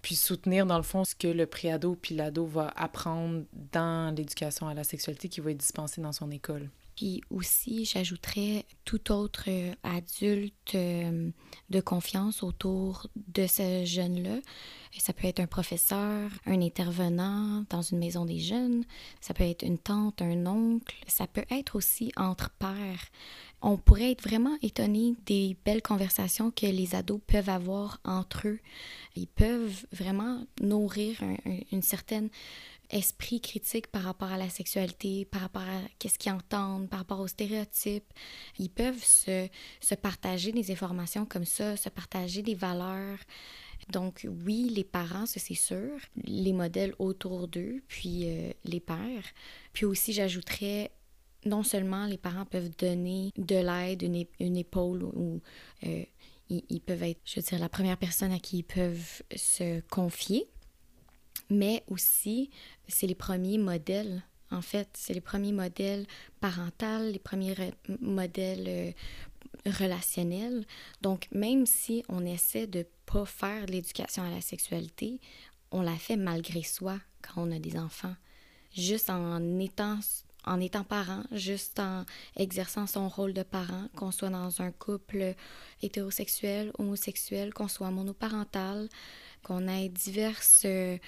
puis 0.02 0.16
soutenir 0.16 0.66
dans 0.66 0.76
le 0.76 0.82
fond 0.82 1.04
ce 1.04 1.14
que 1.14 1.28
le 1.28 1.46
préado 1.46 1.94
puis 1.94 2.14
l'ado 2.14 2.44
va 2.44 2.72
apprendre 2.76 3.44
dans 3.72 4.14
l'éducation 4.14 4.66
à 4.66 4.74
la 4.74 4.84
sexualité 4.84 5.28
qui 5.28 5.40
va 5.40 5.52
être 5.52 5.58
dispensée 5.58 6.00
dans 6.00 6.12
son 6.12 6.30
école. 6.30 6.68
Puis 6.96 7.22
aussi, 7.30 7.86
j'ajouterais 7.86 8.66
tout 8.84 9.12
autre 9.12 9.44
euh, 9.48 9.72
adulte 9.82 10.74
euh, 10.74 11.30
de 11.70 11.80
confiance 11.80 12.42
autour 12.42 13.06
de 13.16 13.46
ce 13.46 13.84
jeune-là. 13.86 14.40
Ça 14.98 15.14
peut 15.14 15.26
être 15.26 15.40
un 15.40 15.46
professeur, 15.46 16.30
un 16.44 16.60
intervenant 16.60 17.64
dans 17.70 17.80
une 17.80 17.98
maison 17.98 18.26
des 18.26 18.40
jeunes, 18.40 18.84
ça 19.22 19.32
peut 19.32 19.44
être 19.44 19.62
une 19.62 19.78
tante, 19.78 20.20
un 20.20 20.46
oncle, 20.46 20.96
ça 21.06 21.26
peut 21.26 21.46
être 21.50 21.76
aussi 21.76 22.12
entre 22.16 22.50
pères 22.50 23.08
on 23.62 23.76
pourrait 23.76 24.10
être 24.10 24.22
vraiment 24.22 24.56
étonné 24.60 25.14
des 25.26 25.56
belles 25.64 25.82
conversations 25.82 26.50
que 26.50 26.66
les 26.66 26.94
ados 26.94 27.20
peuvent 27.26 27.48
avoir 27.48 28.00
entre 28.04 28.48
eux. 28.48 28.58
Ils 29.14 29.28
peuvent 29.28 29.86
vraiment 29.92 30.44
nourrir 30.60 31.22
un, 31.22 31.36
une 31.70 31.82
certaine 31.82 32.28
esprit 32.92 33.40
critique 33.40 33.86
par 33.88 34.02
rapport 34.02 34.30
à 34.30 34.36
la 34.36 34.50
sexualité, 34.50 35.24
par 35.24 35.40
rapport 35.40 35.62
à 35.62 35.80
qu'est-ce 35.98 36.18
qu'ils 36.18 36.32
entendent, 36.32 36.88
par 36.88 37.00
rapport 37.00 37.20
aux 37.20 37.28
stéréotypes. 37.28 38.12
Ils 38.58 38.70
peuvent 38.70 39.02
se, 39.02 39.48
partager 40.00 40.52
des 40.52 40.70
informations 40.70 41.24
comme 41.24 41.44
ça, 41.44 41.76
se 41.76 41.88
partager 41.88 42.42
des 42.42 42.54
valeurs. 42.54 43.18
Donc 43.90 44.26
oui, 44.44 44.68
les 44.68 44.84
parents, 44.84 45.26
c'est 45.26 45.54
sûr, 45.54 45.98
les 46.24 46.52
modèles 46.52 46.94
autour 46.98 47.48
d'eux, 47.48 47.82
puis 47.88 48.24
euh, 48.26 48.52
les 48.64 48.80
pères. 48.80 49.24
Puis 49.72 49.86
aussi, 49.86 50.12
j'ajouterais 50.12 50.92
non 51.44 51.62
seulement 51.62 52.06
les 52.06 52.18
parents 52.18 52.44
peuvent 52.44 52.70
donner 52.76 53.30
de 53.36 53.56
l'aide, 53.56 54.02
une, 54.02 54.56
épaule 54.56 55.02
ou 55.02 55.40
euh, 55.86 56.04
ils, 56.48 56.80
peuvent 56.80 57.02
être, 57.02 57.20
je 57.24 57.36
veux 57.36 57.42
dire, 57.42 57.58
la 57.58 57.68
première 57.68 57.96
personne 57.96 58.32
à 58.32 58.38
qui 58.38 58.58
ils 58.58 58.64
peuvent 58.64 59.22
se 59.34 59.80
confier, 59.88 60.48
mais 61.50 61.82
aussi 61.88 62.50
c'est 62.88 63.06
les 63.06 63.14
premiers 63.14 63.58
modèles. 63.58 64.22
En 64.50 64.60
fait, 64.60 64.88
c'est 64.92 65.14
les 65.14 65.22
premiers 65.22 65.52
modèles 65.52 66.06
parentaux, 66.40 67.10
les 67.10 67.18
premiers 67.18 67.54
modèles 68.00 68.66
euh, 68.68 68.92
relationnels. 69.66 70.66
Donc, 71.00 71.28
même 71.32 71.64
si 71.64 72.04
on 72.08 72.26
essaie 72.26 72.66
de 72.66 72.86
pas 73.06 73.24
faire 73.24 73.64
de 73.64 73.72
l'éducation 73.72 74.22
à 74.22 74.30
la 74.30 74.42
sexualité, 74.42 75.20
on 75.70 75.80
la 75.80 75.96
fait 75.96 76.16
malgré 76.16 76.62
soi 76.62 76.98
quand 77.22 77.48
on 77.48 77.50
a 77.52 77.58
des 77.58 77.78
enfants. 77.78 78.14
Juste 78.74 79.08
en 79.08 79.58
étant 79.58 79.98
en 80.44 80.60
étant 80.60 80.84
parent, 80.84 81.22
juste 81.32 81.78
en 81.78 82.04
exerçant 82.36 82.86
son 82.86 83.08
rôle 83.08 83.32
de 83.32 83.42
parent, 83.42 83.88
qu'on 83.96 84.10
soit 84.10 84.30
dans 84.30 84.60
un 84.60 84.70
couple 84.72 85.34
hétérosexuel, 85.82 86.72
homosexuel, 86.78 87.52
qu'on 87.54 87.68
soit 87.68 87.90
monoparental, 87.90 88.88
qu'on 89.42 89.68
ait 89.68 89.88
diverses 89.88 90.62
euh, 90.64 90.98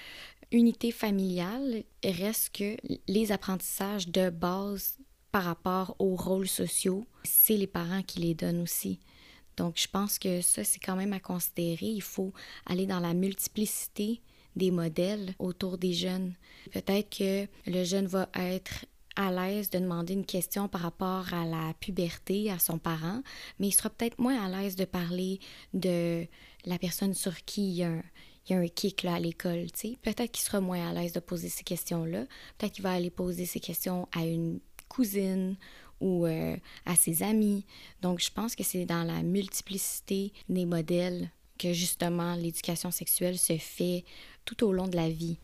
unités 0.51 0.91
familiales, 0.91 1.83
reste 2.03 2.55
que 2.55 2.77
les 3.07 3.31
apprentissages 3.31 4.07
de 4.07 4.29
base 4.29 4.97
par 5.31 5.43
rapport 5.43 5.95
aux 5.99 6.15
rôles 6.15 6.47
sociaux, 6.47 7.05
c'est 7.23 7.57
les 7.57 7.67
parents 7.67 8.03
qui 8.03 8.19
les 8.19 8.33
donnent 8.33 8.61
aussi. 8.61 8.99
Donc, 9.57 9.77
je 9.77 9.87
pense 9.87 10.19
que 10.19 10.41
ça, 10.41 10.63
c'est 10.63 10.79
quand 10.79 10.95
même 10.95 11.13
à 11.13 11.19
considérer. 11.19 11.87
Il 11.87 12.01
faut 12.01 12.33
aller 12.65 12.85
dans 12.85 12.99
la 12.99 13.13
multiplicité 13.13 14.21
des 14.55 14.71
modèles 14.71 15.33
autour 15.39 15.77
des 15.77 15.93
jeunes. 15.93 16.33
Peut-être 16.71 17.17
que 17.17 17.47
le 17.69 17.83
jeune 17.83 18.07
va 18.07 18.29
être 18.35 18.85
à 19.15 19.31
l'aise 19.31 19.69
de 19.69 19.79
demander 19.79 20.13
une 20.13 20.25
question 20.25 20.67
par 20.67 20.81
rapport 20.81 21.33
à 21.33 21.45
la 21.45 21.73
puberté 21.79 22.51
à 22.51 22.59
son 22.59 22.77
parent, 22.77 23.21
mais 23.59 23.67
il 23.67 23.71
sera 23.71 23.89
peut-être 23.89 24.19
moins 24.19 24.43
à 24.43 24.49
l'aise 24.49 24.75
de 24.75 24.85
parler 24.85 25.39
de 25.73 26.25
la 26.65 26.77
personne 26.77 27.13
sur 27.13 27.43
qui 27.45 27.69
il 27.69 27.75
y 27.75 27.83
a 27.83 28.57
un, 28.57 28.67
kick 28.67 29.03
là, 29.03 29.15
à 29.15 29.19
l'école. 29.19 29.67
Peut-être 30.01 30.31
qu'il 30.31 30.43
sera 30.43 30.61
moins 30.61 30.89
à 30.89 30.93
l'aise 30.93 31.13
de 31.13 31.19
poser 31.19 31.49
ces 31.49 31.63
questions-là. 31.63 32.25
Peut-être 32.57 32.73
qu'il 32.73 32.83
va 32.83 32.91
aller 32.91 33.09
poser 33.09 33.45
ces 33.45 33.59
questions 33.59 34.07
à 34.15 34.25
une 34.25 34.59
cousine 34.87 35.55
ou 36.01 36.25
euh, 36.25 36.55
à 36.85 36.95
ses 36.95 37.23
amis. 37.23 37.65
Donc, 38.01 38.19
je 38.19 38.31
pense 38.31 38.55
que 38.55 38.63
c'est 38.63 38.85
dans 38.85 39.03
la 39.03 39.23
multiplicité 39.23 40.33
des 40.49 40.65
modèles 40.65 41.31
que 41.57 41.73
justement 41.73 42.35
l'éducation 42.35 42.91
sexuelle 42.91 43.37
se 43.37 43.57
fait 43.57 44.03
tout 44.43 44.63
au 44.65 44.71
long 44.71 44.87
de 44.87 44.95
la 44.95 45.09
vie. 45.09 45.37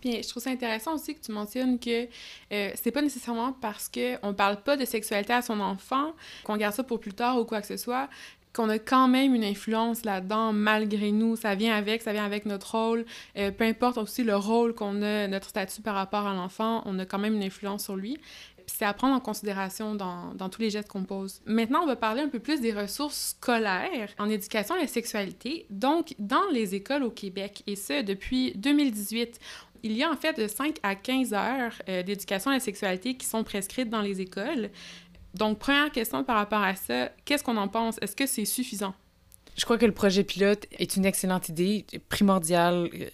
Bien, 0.00 0.20
je 0.22 0.28
trouve 0.28 0.42
ça 0.42 0.50
intéressant 0.50 0.94
aussi 0.94 1.14
que 1.14 1.20
tu 1.20 1.32
mentionnes 1.32 1.78
que 1.78 2.08
euh, 2.52 2.70
c'est 2.74 2.90
pas 2.90 3.02
nécessairement 3.02 3.52
parce 3.52 3.88
qu'on 3.88 4.34
parle 4.34 4.62
pas 4.62 4.76
de 4.76 4.84
sexualité 4.84 5.32
à 5.32 5.42
son 5.42 5.60
enfant 5.60 6.12
qu'on 6.44 6.56
garde 6.56 6.74
ça 6.74 6.82
pour 6.82 7.00
plus 7.00 7.12
tard 7.12 7.38
ou 7.38 7.44
quoi 7.44 7.60
que 7.60 7.66
ce 7.66 7.76
soit 7.76 8.08
qu'on 8.54 8.68
a 8.68 8.78
quand 8.78 9.08
même 9.08 9.34
une 9.34 9.44
influence 9.44 10.04
là-dedans 10.04 10.52
malgré 10.52 11.10
nous. 11.10 11.36
Ça 11.36 11.54
vient 11.54 11.74
avec, 11.74 12.02
ça 12.02 12.12
vient 12.12 12.24
avec 12.24 12.46
notre 12.46 12.76
rôle. 12.76 13.04
Euh, 13.36 13.50
peu 13.50 13.64
importe 13.64 13.98
aussi 13.98 14.22
le 14.22 14.36
rôle 14.36 14.74
qu'on 14.74 15.02
a, 15.02 15.26
notre 15.26 15.48
statut 15.48 15.82
par 15.82 15.96
rapport 15.96 16.26
à 16.26 16.34
l'enfant, 16.34 16.82
on 16.86 16.98
a 16.98 17.04
quand 17.04 17.18
même 17.18 17.34
une 17.34 17.42
influence 17.42 17.84
sur 17.84 17.96
lui. 17.96 18.16
C'est 18.66 18.86
à 18.86 18.94
prendre 18.94 19.14
en 19.14 19.20
considération 19.20 19.94
dans, 19.94 20.32
dans 20.34 20.48
tous 20.48 20.62
les 20.62 20.70
gestes 20.70 20.88
qu'on 20.88 21.04
pose. 21.04 21.42
Maintenant, 21.44 21.82
on 21.82 21.86
va 21.86 21.96
parler 21.96 22.22
un 22.22 22.28
peu 22.28 22.38
plus 22.38 22.60
des 22.62 22.72
ressources 22.72 23.34
scolaires 23.36 24.08
en 24.18 24.30
éducation 24.30 24.74
à 24.76 24.78
la 24.78 24.86
sexualité, 24.86 25.66
donc 25.68 26.14
dans 26.18 26.48
les 26.50 26.74
écoles 26.74 27.02
au 27.02 27.10
Québec, 27.10 27.62
et 27.66 27.76
ce, 27.76 28.00
depuis 28.00 28.52
2018 28.54 29.38
il 29.84 29.92
y 29.92 30.02
a 30.02 30.10
en 30.10 30.16
fait 30.16 30.36
de 30.40 30.48
5 30.48 30.78
à 30.82 30.94
15 30.96 31.34
heures 31.34 31.72
euh, 31.88 32.02
d'éducation 32.02 32.50
à 32.50 32.54
la 32.54 32.60
sexualité 32.60 33.16
qui 33.16 33.26
sont 33.26 33.44
prescrites 33.44 33.90
dans 33.90 34.00
les 34.00 34.20
écoles. 34.20 34.70
Donc, 35.34 35.58
première 35.58 35.92
question 35.92 36.24
par 36.24 36.36
rapport 36.36 36.62
à 36.62 36.74
ça, 36.74 37.10
qu'est-ce 37.24 37.44
qu'on 37.44 37.58
en 37.58 37.68
pense? 37.68 37.98
Est-ce 38.00 38.16
que 38.16 38.26
c'est 38.26 38.46
suffisant? 38.46 38.94
Je 39.56 39.64
crois 39.64 39.76
que 39.76 39.86
le 39.86 39.92
projet 39.92 40.24
pilote 40.24 40.66
est 40.72 40.96
une 40.96 41.04
excellente 41.04 41.50
idée, 41.50 41.84
primordiale, 42.08 42.88
euh, 42.94 43.10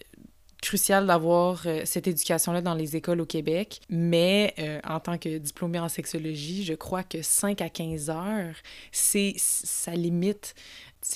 crucial 0.62 1.06
d'avoir 1.06 1.62
euh, 1.66 1.82
cette 1.84 2.06
éducation-là 2.06 2.62
dans 2.62 2.74
les 2.74 2.94
écoles 2.94 3.20
au 3.20 3.26
Québec. 3.26 3.80
Mais 3.88 4.54
en 4.84 5.00
tant 5.00 5.18
que 5.18 5.38
diplômée 5.38 5.80
en 5.80 5.88
sexologie, 5.88 6.64
je 6.64 6.74
crois 6.74 7.02
que 7.02 7.20
5 7.20 7.60
à 7.62 7.68
15 7.68 8.10
heures, 8.10 8.54
c'est 8.92 9.34
ça 9.36 9.92
limite 9.92 10.54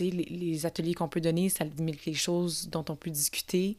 les, 0.01 0.11
les 0.11 0.67
ateliers 0.67 0.95
qu'on 0.95 1.09
peut 1.09 1.21
donner, 1.21 1.49
ça 1.49 1.65
limite 1.65 2.07
les 2.07 2.15
choses 2.15 2.69
dont 2.71 2.85
on 2.89 2.97
peut 2.97 3.11
discuter. 3.11 3.77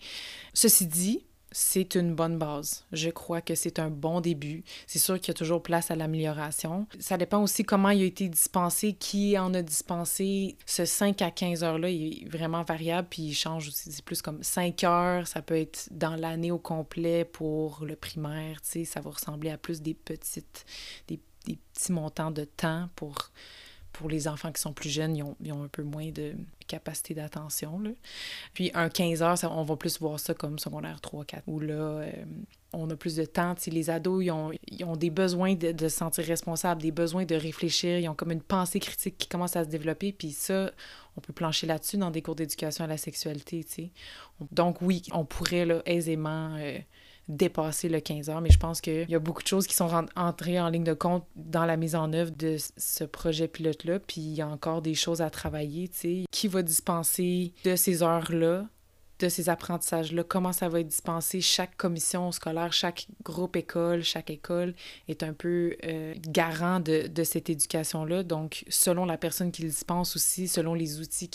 Ceci 0.53 0.86
dit, 0.86 1.25
c'est 1.58 1.96
une 1.96 2.14
bonne 2.16 2.38
base. 2.38 2.84
Je 2.92 3.10
crois 3.10 3.40
que 3.40 3.56
c'est 3.56 3.80
un 3.80 3.90
bon 3.90 4.20
début. 4.20 4.66
C'est 4.88 5.00
sûr 5.00 5.18
qu'il 5.18 5.30
y 5.30 5.32
a 5.32 5.36
toujours 5.36 5.64
place 5.64 5.90
à 5.90 5.96
l'amélioration. 5.96 6.86
Ça 7.00 7.16
dépend 7.16 7.42
aussi 7.42 7.64
comment 7.64 7.92
il 7.92 8.02
a 8.02 8.06
été 8.06 8.28
dispensé, 8.28 8.92
qui 8.92 9.40
en 9.40 9.54
a 9.54 9.62
dispensé. 9.62 10.58
Ce 10.66 10.84
5 10.84 11.22
à 11.22 11.32
15 11.32 11.64
heures-là, 11.64 11.90
est 11.90 12.28
vraiment 12.28 12.64
variable, 12.64 13.08
puis 13.10 13.22
il 13.22 13.34
change 13.34 13.70
aussi. 13.70 13.90
C'est 13.90 14.04
plus 14.04 14.22
comme 14.22 14.44
5 14.44 14.84
heures, 14.84 15.28
ça 15.28 15.42
peut 15.42 15.56
être 15.56 15.88
dans 15.92 16.18
l'année 16.18 16.52
au 16.52 16.60
complet 16.60 17.24
pour 17.24 17.86
le 17.86 17.96
primaire, 17.96 18.60
ça 18.62 19.00
va 19.00 19.12
ressembler 19.12 19.50
à 19.50 19.58
plus 19.58 19.82
des 19.82 19.94
petites, 19.94 20.66
des 21.08 21.22
petits 21.46 21.94
montants 21.94 22.32
de 22.32 22.44
temps 22.44 22.90
pour 22.98 23.16
pour 23.96 24.10
les 24.10 24.28
enfants 24.28 24.52
qui 24.52 24.62
sont 24.62 24.74
plus 24.74 24.90
jeunes, 24.90 25.16
ils 25.16 25.24
ont, 25.24 25.38
ils 25.42 25.54
ont 25.54 25.64
un 25.64 25.70
peu 25.70 25.84
moins 25.84 26.12
de 26.12 26.34
capacité 26.68 27.14
d'attention. 27.14 27.82
Puis 28.54 28.70
un 28.74 28.90
15 28.90 29.22
heures, 29.22 29.38
ça, 29.38 29.50
on 29.50 29.64
va 29.64 29.78
plus 29.78 30.00
voir 30.00 30.20
ça 30.20 30.34
comme 30.34 30.60
secondaire 30.60 31.00
3, 31.00 31.24
4, 31.24 31.44
où 31.48 31.60
là, 31.62 31.74
euh, 31.74 32.12
on 32.74 32.90
a 32.90 32.96
plus 32.98 33.16
de 33.16 33.24
temps. 33.24 33.56
les 33.68 33.90
ados, 33.90 34.25
ils 34.25 34.32
ont, 34.32 34.52
ils 34.68 34.84
ont 34.84 34.98
des 34.98 35.10
besoins 35.10 35.56
de, 35.56 35.72
de, 35.72 35.88
se 35.88 35.98
sentir 35.98 36.25
responsables, 36.25 36.82
des 36.82 36.92
besoins 36.92 37.24
de 37.24 37.36
réfléchir, 37.36 38.00
ils 38.00 38.10
ont 38.10 38.16
comme 38.16 38.32
une 38.32 38.42
pensée 38.42 38.82
critique 38.82 39.18
qui 39.18 39.30
commence 39.30 39.56
à 39.56 39.64
se 39.64 39.70
développer. 39.70 40.12
Puis 40.12 40.32
ça, 40.32 40.72
on 41.16 41.22
peut 41.22 41.34
plancher 41.34 41.66
là-dessus 41.66 41.98
dans 41.98 42.12
des 42.12 42.22
cours 42.22 42.36
d'éducation 42.36 42.84
à 42.84 42.88
la 42.88 42.98
sexualité. 42.98 43.66
Donc 44.52 44.82
oui, 44.82 45.04
on 45.14 45.24
pourrait 45.24 45.66
là, 45.66 45.82
aisément... 45.86 46.56
Euh, 46.60 46.80
dépasser 47.27 47.89
le 47.89 48.00
15 48.00 48.29
heures, 48.29 48.41
mais 48.41 48.51
je 48.51 48.60
pense 48.60 48.82
qu'il 48.82 49.10
y 49.10 49.15
a 49.15 49.20
beaucoup 49.20 49.41
de 49.41 49.48
choses 49.48 49.67
qui 49.67 49.74
sont 49.74 49.89
entrées 50.15 50.60
en 50.60 50.70
ligne 50.70 50.84
de 50.84 50.94
compte 50.94 51.25
dans 51.36 51.65
la 51.65 51.77
mise 51.77 51.96
en 51.96 52.13
œuvre 52.13 52.32
de 52.32 52.58
ce 52.77 53.03
projet 53.03 53.48
pilote-là, 53.48 54.00
puis 54.00 54.22
il 54.22 54.34
y 54.34 54.41
a 54.41 54.48
encore 54.48 54.82
des 54.82 54.94
choses 54.94 55.22
à 55.22 55.29
travailler, 55.29 55.88
tu 55.88 55.98
sais. 55.98 56.25
Qui 56.32 56.48
va 56.48 56.62
dispenser 56.62 57.53
de 57.63 57.75
ces 57.75 58.03
heures-là, 58.03 58.65
de 59.20 59.29
ces 59.29 59.50
apprentissages-là, 59.50 60.24
comment 60.24 60.51
ça 60.51 60.67
va 60.67 60.82
être 60.82 60.88
dispensé? 60.88 61.39
Chaque 61.41 61.77
commission 61.77 62.32
scolaire, 62.32 62.74
chaque 62.74 63.08
groupe 63.24 63.55
école, 63.55 64.03
chaque 64.03 64.29
école 64.29 64.74
est 65.08 65.24
un 65.24 65.34
peu 65.34 65.75
euh, 65.86 66.13
garant 66.27 66.79
de, 66.79 67.10
cette 67.24 67.50
éducation-là. 67.50 68.24
Donc, 68.24 68.65
selon 68.67 69.05
la 69.05 69.17
personne 69.17 69.51
qui 69.51 69.62
le 69.62 69.70
dispense 69.70 70.15
aussi, 70.15 70.48
selon 70.48 70.74
les 70.74 71.00
outils 71.00 71.29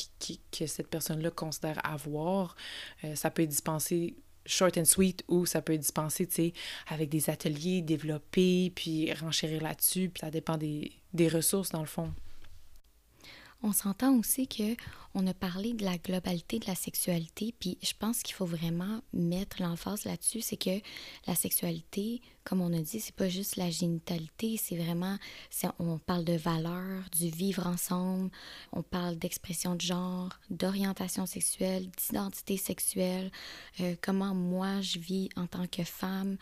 que 0.53 0.67
cette 0.67 0.89
personne-là 0.89 1.31
considère 1.31 1.81
avoir, 1.85 2.55
euh, 3.05 3.15
ça 3.15 3.31
peut 3.31 3.43
être 3.43 3.49
dispensé 3.49 4.15
short 4.47 4.77
and 4.79 4.85
sweet 4.85 5.25
ou 5.29 5.47
ça 5.47 5.63
peut 5.63 5.75
être 5.75 5.81
dispensé, 5.81 6.27
tu 6.27 6.35
sais, 6.35 6.53
avec 6.89 7.09
des 7.09 7.31
ateliers 7.31 7.83
développés, 7.83 8.73
puis 8.75 9.13
renchérir 9.13 9.63
là-dessus, 9.63 10.09
puis 10.09 10.21
ça 10.21 10.31
dépend 10.31 10.57
des, 10.57 10.93
des 11.13 11.29
ressources 11.29 11.71
dans 11.71 11.81
le 11.81 11.87
fond. 11.87 12.13
On 13.63 13.73
s'entend 13.73 14.15
aussi 14.17 14.49
que 14.49 14.75
on 15.15 15.27
a 15.27 15.35
parlé 15.35 15.73
de 15.73 15.85
la 15.85 15.99
globalité 15.99 16.59
de 16.59 16.67
la 16.67 16.75
sexualité, 16.75 17.55
puis 17.59 17.77
je 17.83 17.93
pense 17.99 18.23
qu'il 18.23 18.35
faut 18.35 18.47
vraiment 18.47 19.01
mettre 19.13 19.61
l'emphase 19.61 20.05
là-dessus, 20.05 20.41
c'est 20.41 20.57
que 20.57 20.81
la 21.27 21.35
sexualité, 21.35 22.23
comme 22.45 22.61
on 22.61 22.73
a 22.73 22.81
dit, 22.81 23.01
c'est 23.01 23.15
pas 23.15 23.29
juste 23.29 23.57
la 23.57 23.71
génitalité, 23.71 24.57
c'est 24.57 24.77
vraiment, 24.77 25.17
on 25.79 25.99
parle 25.99 26.25
de 26.25 26.37
valeurs, 26.37 27.03
du 27.19 27.29
vivre 27.29 27.67
ensemble, 27.67 28.31
on 28.73 28.83
parle 28.83 29.17
d'expression 29.17 29.75
de 29.75 29.81
genre, 29.81 30.31
d'orientation 30.49 31.27
sexuelle, 31.27 31.91
d'identité 31.91 32.57
sexuelle, 32.57 33.33
euh, 33.81 33.97
comment 34.01 34.35
moi 34.35 34.81
je 34.81 34.99
vis 34.99 35.29
en 35.37 35.47
tant 35.47 35.67
que 35.67 35.83
femme 35.83 36.37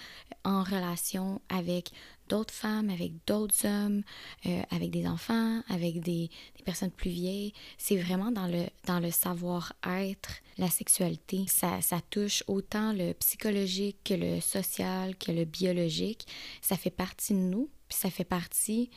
en 0.45 0.63
relation 0.63 1.41
avec 1.49 1.91
d'autres 2.29 2.55
femmes, 2.55 2.91
avec 2.91 3.13
d'autres 3.27 3.67
hommes, 3.67 4.03
euh, 4.47 4.63
avec 4.71 4.91
des 4.91 5.07
enfants, 5.07 5.63
avec 5.69 6.01
des, 6.01 6.31
personnes 6.65 6.91
plus 6.91 7.11
vieilles. 7.11 7.55
C'est 7.79 7.97
vraiment 7.97 8.31
dans 8.31 8.47
le, 8.47 8.67
dans 8.87 9.01
le 9.01 9.11
savoir-être, 9.11 10.31
la 10.59 10.69
sexualité. 10.69 11.45
Ça, 11.49 11.81
ça 11.81 12.01
touche 12.11 12.45
autant 12.47 12.93
le 12.93 13.15
psychologique 13.15 13.97
que 14.05 14.15
le 14.15 14.41
social, 14.41 15.17
que 15.17 15.33
le 15.33 15.45
biologique. 15.45 16.27
Ça 16.61 16.77
fait 16.77 16.91
partie 16.91 17.33
de 17.33 17.39
nous, 17.39 17.71
puis 17.89 17.99
ça 17.99 18.11
fait 18.11 18.25
partie 18.25 18.91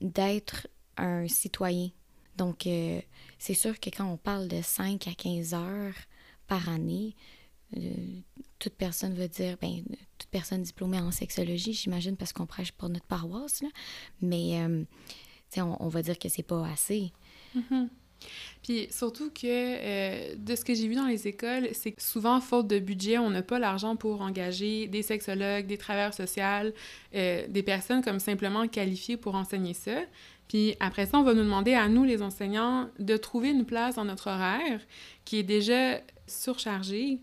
d'être 0.00 0.66
un 0.96 1.28
citoyen. 1.28 1.90
Donc, 2.36 2.66
euh, 2.66 3.00
c'est 3.38 3.54
sûr 3.54 3.78
que 3.78 3.90
quand 3.90 4.06
on 4.06 4.16
parle 4.16 4.48
de 4.48 4.62
5 4.62 5.06
à 5.08 5.14
15 5.14 5.54
heures 5.54 5.94
par 6.46 6.68
année, 6.68 7.14
toute 8.58 8.74
personne 8.74 9.14
veut 9.14 9.28
dire, 9.28 9.56
ben, 9.60 9.82
toute 10.18 10.30
personne 10.30 10.62
diplômée 10.62 10.98
en 10.98 11.10
sexologie, 11.10 11.72
j'imagine, 11.72 12.16
parce 12.16 12.32
qu'on 12.32 12.46
prêche 12.46 12.72
pour 12.72 12.88
notre 12.88 13.06
paroisse, 13.06 13.62
là. 13.62 13.68
mais 14.20 14.60
euh, 14.60 14.84
on, 15.56 15.76
on, 15.80 15.88
va 15.88 16.02
dire 16.02 16.18
que 16.18 16.28
c'est 16.28 16.42
pas 16.42 16.66
assez. 16.66 17.12
Mm-hmm. 17.56 17.88
Puis 18.62 18.88
surtout 18.90 19.30
que 19.30 19.46
euh, 19.46 20.34
de 20.36 20.54
ce 20.54 20.64
que 20.64 20.74
j'ai 20.74 20.88
vu 20.88 20.94
dans 20.94 21.06
les 21.06 21.26
écoles, 21.26 21.68
c'est 21.72 21.92
que 21.92 22.02
souvent, 22.02 22.40
faute 22.40 22.66
de 22.66 22.78
budget, 22.78 23.18
on 23.18 23.30
n'a 23.30 23.42
pas 23.42 23.58
l'argent 23.58 23.96
pour 23.96 24.20
engager 24.20 24.86
des 24.86 25.02
sexologues, 25.02 25.66
des 25.66 25.78
travailleurs 25.78 26.14
sociaux, 26.14 26.72
euh, 27.14 27.46
des 27.48 27.62
personnes 27.62 28.02
comme 28.02 28.20
simplement 28.20 28.68
qualifiées 28.68 29.16
pour 29.16 29.34
enseigner 29.34 29.74
ça. 29.74 30.02
Puis 30.48 30.74
après 30.80 31.06
ça, 31.06 31.18
on 31.18 31.22
va 31.22 31.32
nous 31.32 31.44
demander 31.44 31.74
à 31.74 31.88
nous, 31.88 32.04
les 32.04 32.22
enseignants, 32.22 32.90
de 32.98 33.16
trouver 33.16 33.50
une 33.50 33.64
place 33.64 33.94
dans 33.94 34.04
notre 34.04 34.28
horaire 34.28 34.80
qui 35.24 35.38
est 35.38 35.44
déjà 35.44 36.00
surchargée 36.26 37.20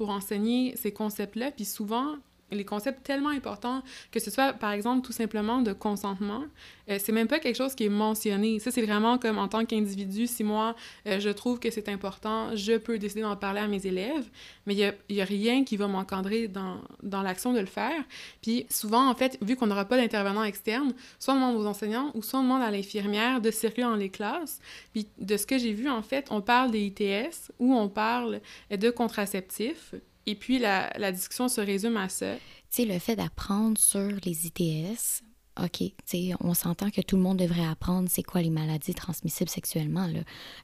pour 0.00 0.08
enseigner 0.08 0.74
ces 0.76 0.94
concepts-là. 0.94 1.50
Puis 1.50 1.66
souvent, 1.66 2.16
les 2.50 2.64
concepts 2.64 3.02
tellement 3.02 3.30
importants, 3.30 3.82
que 4.10 4.20
ce 4.20 4.30
soit 4.30 4.52
par 4.52 4.72
exemple 4.72 5.06
tout 5.06 5.12
simplement 5.12 5.62
de 5.62 5.72
consentement, 5.72 6.44
euh, 6.90 6.98
c'est 6.98 7.12
même 7.12 7.28
pas 7.28 7.38
quelque 7.38 7.56
chose 7.56 7.74
qui 7.74 7.84
est 7.84 7.90
mentionné. 7.90 8.58
Ça, 8.58 8.70
c'est 8.70 8.82
vraiment 8.82 9.18
comme 9.18 9.38
en 9.38 9.48
tant 9.48 9.64
qu'individu, 9.64 10.26
si 10.26 10.44
moi 10.44 10.74
euh, 11.06 11.20
je 11.20 11.28
trouve 11.30 11.60
que 11.60 11.70
c'est 11.70 11.88
important, 11.88 12.54
je 12.56 12.76
peux 12.76 12.98
décider 12.98 13.22
d'en 13.22 13.36
parler 13.36 13.60
à 13.60 13.68
mes 13.68 13.86
élèves, 13.86 14.28
mais 14.66 14.74
il 14.74 14.94
n'y 15.10 15.20
a, 15.20 15.24
rien 15.24 15.64
qui 15.64 15.76
va 15.76 15.86
m'encadrer 15.86 16.48
dans, 16.48 16.80
dans 17.02 17.22
l'action 17.22 17.52
de 17.52 17.60
le 17.60 17.66
faire. 17.66 18.02
Puis 18.42 18.66
souvent, 18.70 19.08
en 19.08 19.14
fait, 19.14 19.38
vu 19.42 19.56
qu'on 19.56 19.66
n'aura 19.66 19.84
pas 19.84 19.96
d'intervenant 19.96 20.44
externe, 20.44 20.92
soit 21.18 21.34
on 21.34 21.36
demande 21.36 21.56
aux 21.56 21.66
enseignants 21.66 22.10
ou 22.14 22.22
soit 22.22 22.40
on 22.40 22.42
demande 22.42 22.62
à 22.62 22.70
l'infirmière 22.70 23.40
de 23.40 23.50
circuler 23.50 23.86
dans 23.86 23.96
les 23.96 24.10
classes. 24.10 24.60
Puis 24.92 25.08
de 25.18 25.36
ce 25.36 25.46
que 25.46 25.58
j'ai 25.58 25.72
vu, 25.72 25.88
en 25.88 26.02
fait, 26.02 26.26
on 26.30 26.40
parle 26.40 26.70
des 26.70 26.86
ITS 26.86 27.52
ou 27.58 27.74
on 27.74 27.88
parle 27.88 28.40
de 28.70 28.90
contraceptifs 28.90 29.94
et 30.26 30.34
puis, 30.34 30.58
la, 30.58 31.12
discussion 31.12 31.48
se 31.48 31.60
résume 31.60 31.96
à 31.96 32.08
ça. 32.08 32.34
Tu 32.36 32.42
sais, 32.70 32.84
le 32.84 32.98
fait 32.98 33.16
d'apprendre 33.16 33.78
sur 33.78 34.10
les 34.24 34.46
ITS, 34.46 35.22
OK, 35.62 35.78
tu 35.78 35.92
sais, 36.06 36.30
on 36.40 36.54
s'entend 36.54 36.90
que 36.90 37.00
tout 37.00 37.16
le 37.16 37.22
monde 37.22 37.38
devrait 37.38 37.66
apprendre 37.66 38.08
c'est 38.10 38.22
quoi 38.22 38.42
les 38.42 38.50
maladies 38.50 38.94
transmissibles 38.94 39.50
sexuellement, 39.50 40.06
là. 40.06 40.20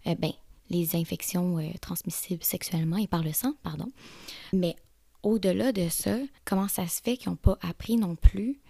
Euh, 0.06 0.14
ben, 0.14 0.32
les 0.68 0.96
infections 0.96 1.58
euh, 1.58 1.70
transmissibles 1.80 2.42
sexuellement 2.42 2.96
et 2.96 3.06
par 3.06 3.22
le 3.22 3.32
sang, 3.32 3.54
pardon. 3.62 3.90
Mais 4.52 4.76
au-delà 5.22 5.72
de 5.72 5.88
ça, 5.88 6.16
comment 6.44 6.68
ça 6.68 6.86
se 6.86 7.00
fait 7.02 7.16
qu'ils 7.16 7.30
n'ont 7.30 7.36
pas 7.36 7.58
appris 7.62 7.96
non 7.96 8.16
plus 8.16 8.60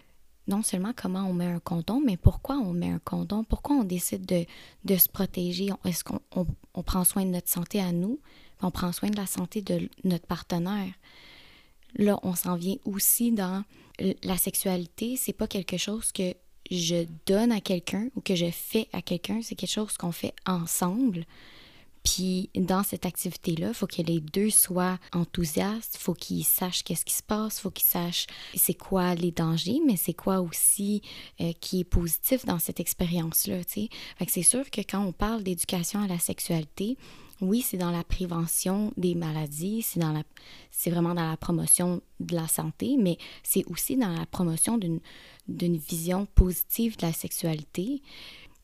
non 0.48 0.62
seulement 0.62 0.92
comment 0.94 1.24
on 1.24 1.32
met 1.32 1.46
un 1.46 1.58
condom, 1.58 2.00
mais 2.00 2.16
pourquoi 2.16 2.56
on 2.56 2.72
met 2.72 2.90
un 2.90 3.00
condom, 3.00 3.44
pourquoi 3.44 3.76
on 3.76 3.84
décide 3.84 4.26
de, 4.26 4.44
de 4.84 4.96
se 4.96 5.08
protéger, 5.08 5.70
est-ce 5.84 6.04
qu'on 6.04 6.20
on, 6.34 6.46
on 6.74 6.82
prend 6.82 7.04
soin 7.04 7.24
de 7.24 7.30
notre 7.30 7.48
santé 7.48 7.80
à 7.80 7.92
nous, 7.92 8.20
on 8.62 8.70
prend 8.70 8.92
soin 8.92 9.10
de 9.10 9.16
la 9.16 9.26
santé 9.26 9.62
de 9.62 9.88
notre 10.04 10.26
partenaire. 10.26 10.92
Là, 11.96 12.18
on 12.22 12.34
s'en 12.34 12.56
vient 12.56 12.76
aussi 12.84 13.32
dans 13.32 13.64
la 14.22 14.36
sexualité, 14.36 15.16
c'est 15.16 15.32
pas 15.32 15.46
quelque 15.46 15.76
chose 15.76 16.12
que 16.12 16.34
je 16.70 17.06
donne 17.26 17.52
à 17.52 17.60
quelqu'un 17.60 18.08
ou 18.16 18.20
que 18.20 18.34
je 18.34 18.50
fais 18.50 18.88
à 18.92 19.00
quelqu'un, 19.02 19.40
c'est 19.42 19.54
quelque 19.54 19.72
chose 19.72 19.96
qu'on 19.96 20.12
fait 20.12 20.34
ensemble. 20.46 21.24
Puis 22.06 22.50
dans 22.54 22.84
cette 22.84 23.04
activité-là, 23.04 23.68
il 23.68 23.74
faut 23.74 23.88
que 23.88 24.02
les 24.02 24.20
deux 24.20 24.50
soient 24.50 24.98
enthousiastes, 25.12 25.96
il 25.96 26.00
faut 26.00 26.14
qu'ils 26.14 26.44
sachent 26.44 26.84
qu'est-ce 26.84 27.04
qui 27.04 27.14
se 27.14 27.22
passe, 27.22 27.58
il 27.58 27.60
faut 27.62 27.70
qu'ils 27.70 27.88
sachent 27.88 28.26
c'est 28.54 28.74
quoi 28.74 29.16
les 29.16 29.32
dangers, 29.32 29.80
mais 29.84 29.96
c'est 29.96 30.14
quoi 30.14 30.40
aussi 30.40 31.02
euh, 31.40 31.52
qui 31.60 31.80
est 31.80 31.84
positif 31.84 32.46
dans 32.46 32.60
cette 32.60 32.78
expérience-là. 32.78 33.62
c'est 34.28 34.42
sûr 34.42 34.70
que 34.70 34.82
quand 34.82 35.04
on 35.04 35.12
parle 35.12 35.42
d'éducation 35.42 36.00
à 36.00 36.06
la 36.06 36.20
sexualité, 36.20 36.96
oui, 37.40 37.62
c'est 37.62 37.76
dans 37.76 37.90
la 37.90 38.04
prévention 38.04 38.92
des 38.96 39.14
maladies, 39.14 39.82
c'est 39.82 40.00
dans 40.00 40.12
la 40.12 40.22
c'est 40.70 40.90
vraiment 40.90 41.14
dans 41.14 41.28
la 41.28 41.36
promotion 41.36 42.00
de 42.20 42.34
la 42.34 42.48
santé, 42.48 42.96
mais 42.98 43.18
c'est 43.42 43.64
aussi 43.66 43.96
dans 43.96 44.12
la 44.12 44.26
promotion 44.26 44.78
d'une 44.78 45.00
d'une 45.48 45.76
vision 45.76 46.26
positive 46.34 46.96
de 46.96 47.06
la 47.06 47.12
sexualité. 47.12 48.02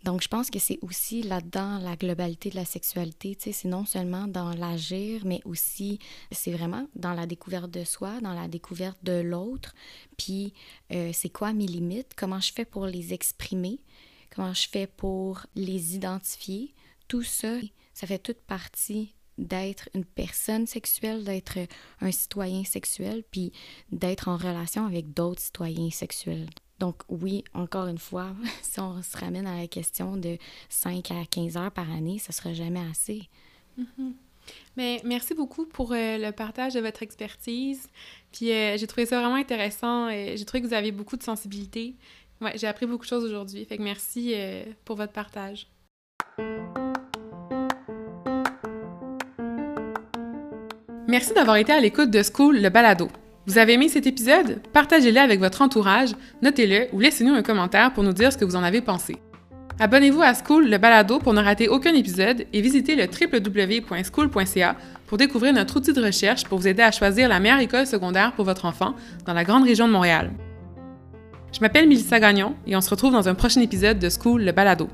Donc, 0.05 0.21
je 0.21 0.29
pense 0.29 0.51
que 0.51 0.59
c'est 0.59 0.81
aussi 0.83 1.23
là-dedans 1.23 1.79
la 1.79 1.95
globalité 1.95 2.51
de 2.51 2.57
la 2.57 2.65
sexualité. 2.65 3.37
C'est 3.39 3.69
non 3.69 3.85
seulement 3.85 4.27
dans 4.27 4.53
l'agir, 4.53 5.23
mais 5.25 5.41
aussi, 5.45 6.01
c'est 6.33 6.51
vraiment 6.51 6.89
dans 6.97 7.13
la 7.13 7.27
découverte 7.27 7.71
de 7.71 7.85
soi, 7.85 8.21
dans 8.21 8.35
la 8.35 8.49
découverte 8.49 8.99
de 9.05 9.21
l'autre. 9.21 9.75
Puis, 10.19 10.55
euh, 10.91 11.11
c'est 11.13 11.31
quoi 11.31 11.53
mes 11.53 11.67
limites? 11.67 12.15
Comment 12.17 12.41
je 12.41 12.53
fais 12.53 12.65
pour 12.65 12.87
les 12.87 13.15
exprimer? 13.15 13.79
Comment 14.35 14.53
je 14.53 14.69
fais 14.69 14.89
pour 14.89 15.47
les 15.55 15.95
identifier? 15.95 16.75
Tout 17.07 17.23
ça, 17.23 17.59
ça 17.95 18.07
fait 18.07 18.19
toute 18.19 18.41
partie 18.41 19.15
d'être 19.39 19.89
une 19.95 20.05
personne 20.05 20.67
sexuelle, 20.67 21.25
d'être 21.25 21.59
un 22.01 22.13
citoyen 22.13 22.65
sexuel, 22.65 23.25
puis 23.31 23.53
d'être 23.91 24.29
en 24.29 24.37
relation 24.37 24.85
avec 24.87 25.15
d'autres 25.15 25.41
citoyens 25.41 25.91
sexuels. 25.91 26.49
Donc 26.79 27.03
oui, 27.09 27.45
encore 27.55 27.87
une 27.87 27.99
fois, 27.99 28.35
si 28.63 28.81
on 28.81 29.03
se 29.03 29.17
ramène 29.17 29.47
à 29.47 29.57
la 29.57 29.69
question 29.69 30.17
de 30.17 30.37
5 30.69 31.11
à 31.13 31.25
15 31.25 31.57
heures 31.57 31.73
par 31.73 31.91
année, 31.91 32.19
ce 32.19 32.33
sera 32.33 32.53
jamais 32.53 32.85
assez. 32.91 33.29
Mm-hmm. 33.79 34.13
Mais 34.77 35.01
merci 35.05 35.35
beaucoup 35.35 35.67
pour 35.67 35.93
euh, 35.93 36.19
le 36.19 36.33
partage 36.33 36.75
de 36.75 36.81
votre 36.81 37.03
expertise. 37.03 37.89
Puis 38.33 38.51
euh, 38.51 38.77
j'ai 38.77 38.87
trouvé 38.87 39.07
ça 39.07 39.21
vraiment 39.21 39.37
intéressant. 39.37 40.09
et 40.09 40.37
j'ai 40.37 40.45
trouvé 40.45 40.63
que 40.63 40.67
vous 40.67 40.75
avez 40.75 40.93
beaucoup 40.93 41.17
de 41.17 41.23
sensibilité. 41.23 41.95
Ouais, 42.41 42.59
j'ai 42.59 42.67
appris 42.67 42.87
beaucoup 42.87 43.05
de 43.05 43.09
choses 43.09 43.25
aujourd'hui. 43.25 43.65
Fait 43.65 43.77
que 43.77 43.83
merci 43.83 44.33
euh, 44.35 44.65
pour 44.85 44.97
votre 44.97 45.13
partage. 45.13 45.69
Merci 51.13 51.35
d'avoir 51.35 51.57
été 51.57 51.71
à 51.71 51.79
l'écoute 51.79 52.11
de 52.11 52.23
School 52.23 52.59
le 52.59 52.71
balado. 52.71 53.09
Vous 53.47 53.59
avez 53.59 53.75
aimé 53.75 53.91
cet 53.91 54.07
épisode? 54.07 54.63
Partagez-le 54.73 55.21
avec 55.21 55.41
votre 55.41 55.61
entourage, 55.61 56.13
notez-le 56.41 56.87
ou 56.95 57.01
laissez-nous 57.01 57.35
un 57.35 57.43
commentaire 57.43 57.93
pour 57.93 58.03
nous 58.03 58.15
dire 58.15 58.33
ce 58.33 58.39
que 58.39 58.47
vous 58.47 58.57
en 58.57 58.63
avez 58.63 58.81
pensé. 58.81 59.19
Abonnez-vous 59.79 60.23
à 60.23 60.33
School 60.33 60.71
le 60.71 60.79
balado 60.79 61.19
pour 61.19 61.35
ne 61.35 61.43
rater 61.43 61.69
aucun 61.69 61.93
épisode 61.93 62.47
et 62.51 62.63
visitez 62.63 62.97
le 62.97 63.05
www.school.ca 63.05 64.77
pour 65.07 65.19
découvrir 65.19 65.53
notre 65.53 65.77
outil 65.77 65.93
de 65.93 66.03
recherche 66.03 66.45
pour 66.45 66.59
vous 66.59 66.69
aider 66.69 66.83
à 66.83 66.93
choisir 66.93 67.29
la 67.29 67.41
meilleure 67.41 67.61
école 67.61 67.87
secondaire 67.87 68.33
pour 68.33 68.47
votre 68.47 68.65
enfant 68.65 68.95
dans 69.27 69.35
la 69.35 69.45
grande 69.45 69.65
région 69.65 69.89
de 69.89 69.93
Montréal. 69.93 70.31
Je 71.53 71.61
m'appelle 71.61 71.91
Mélissa 71.91 72.21
Gagnon 72.21 72.55
et 72.67 72.75
on 72.75 72.81
se 72.81 72.89
retrouve 72.89 73.13
dans 73.13 73.29
un 73.29 73.35
prochain 73.35 73.61
épisode 73.61 73.99
de 73.99 74.09
School 74.09 74.45
le 74.45 74.53
balado. 74.53 74.89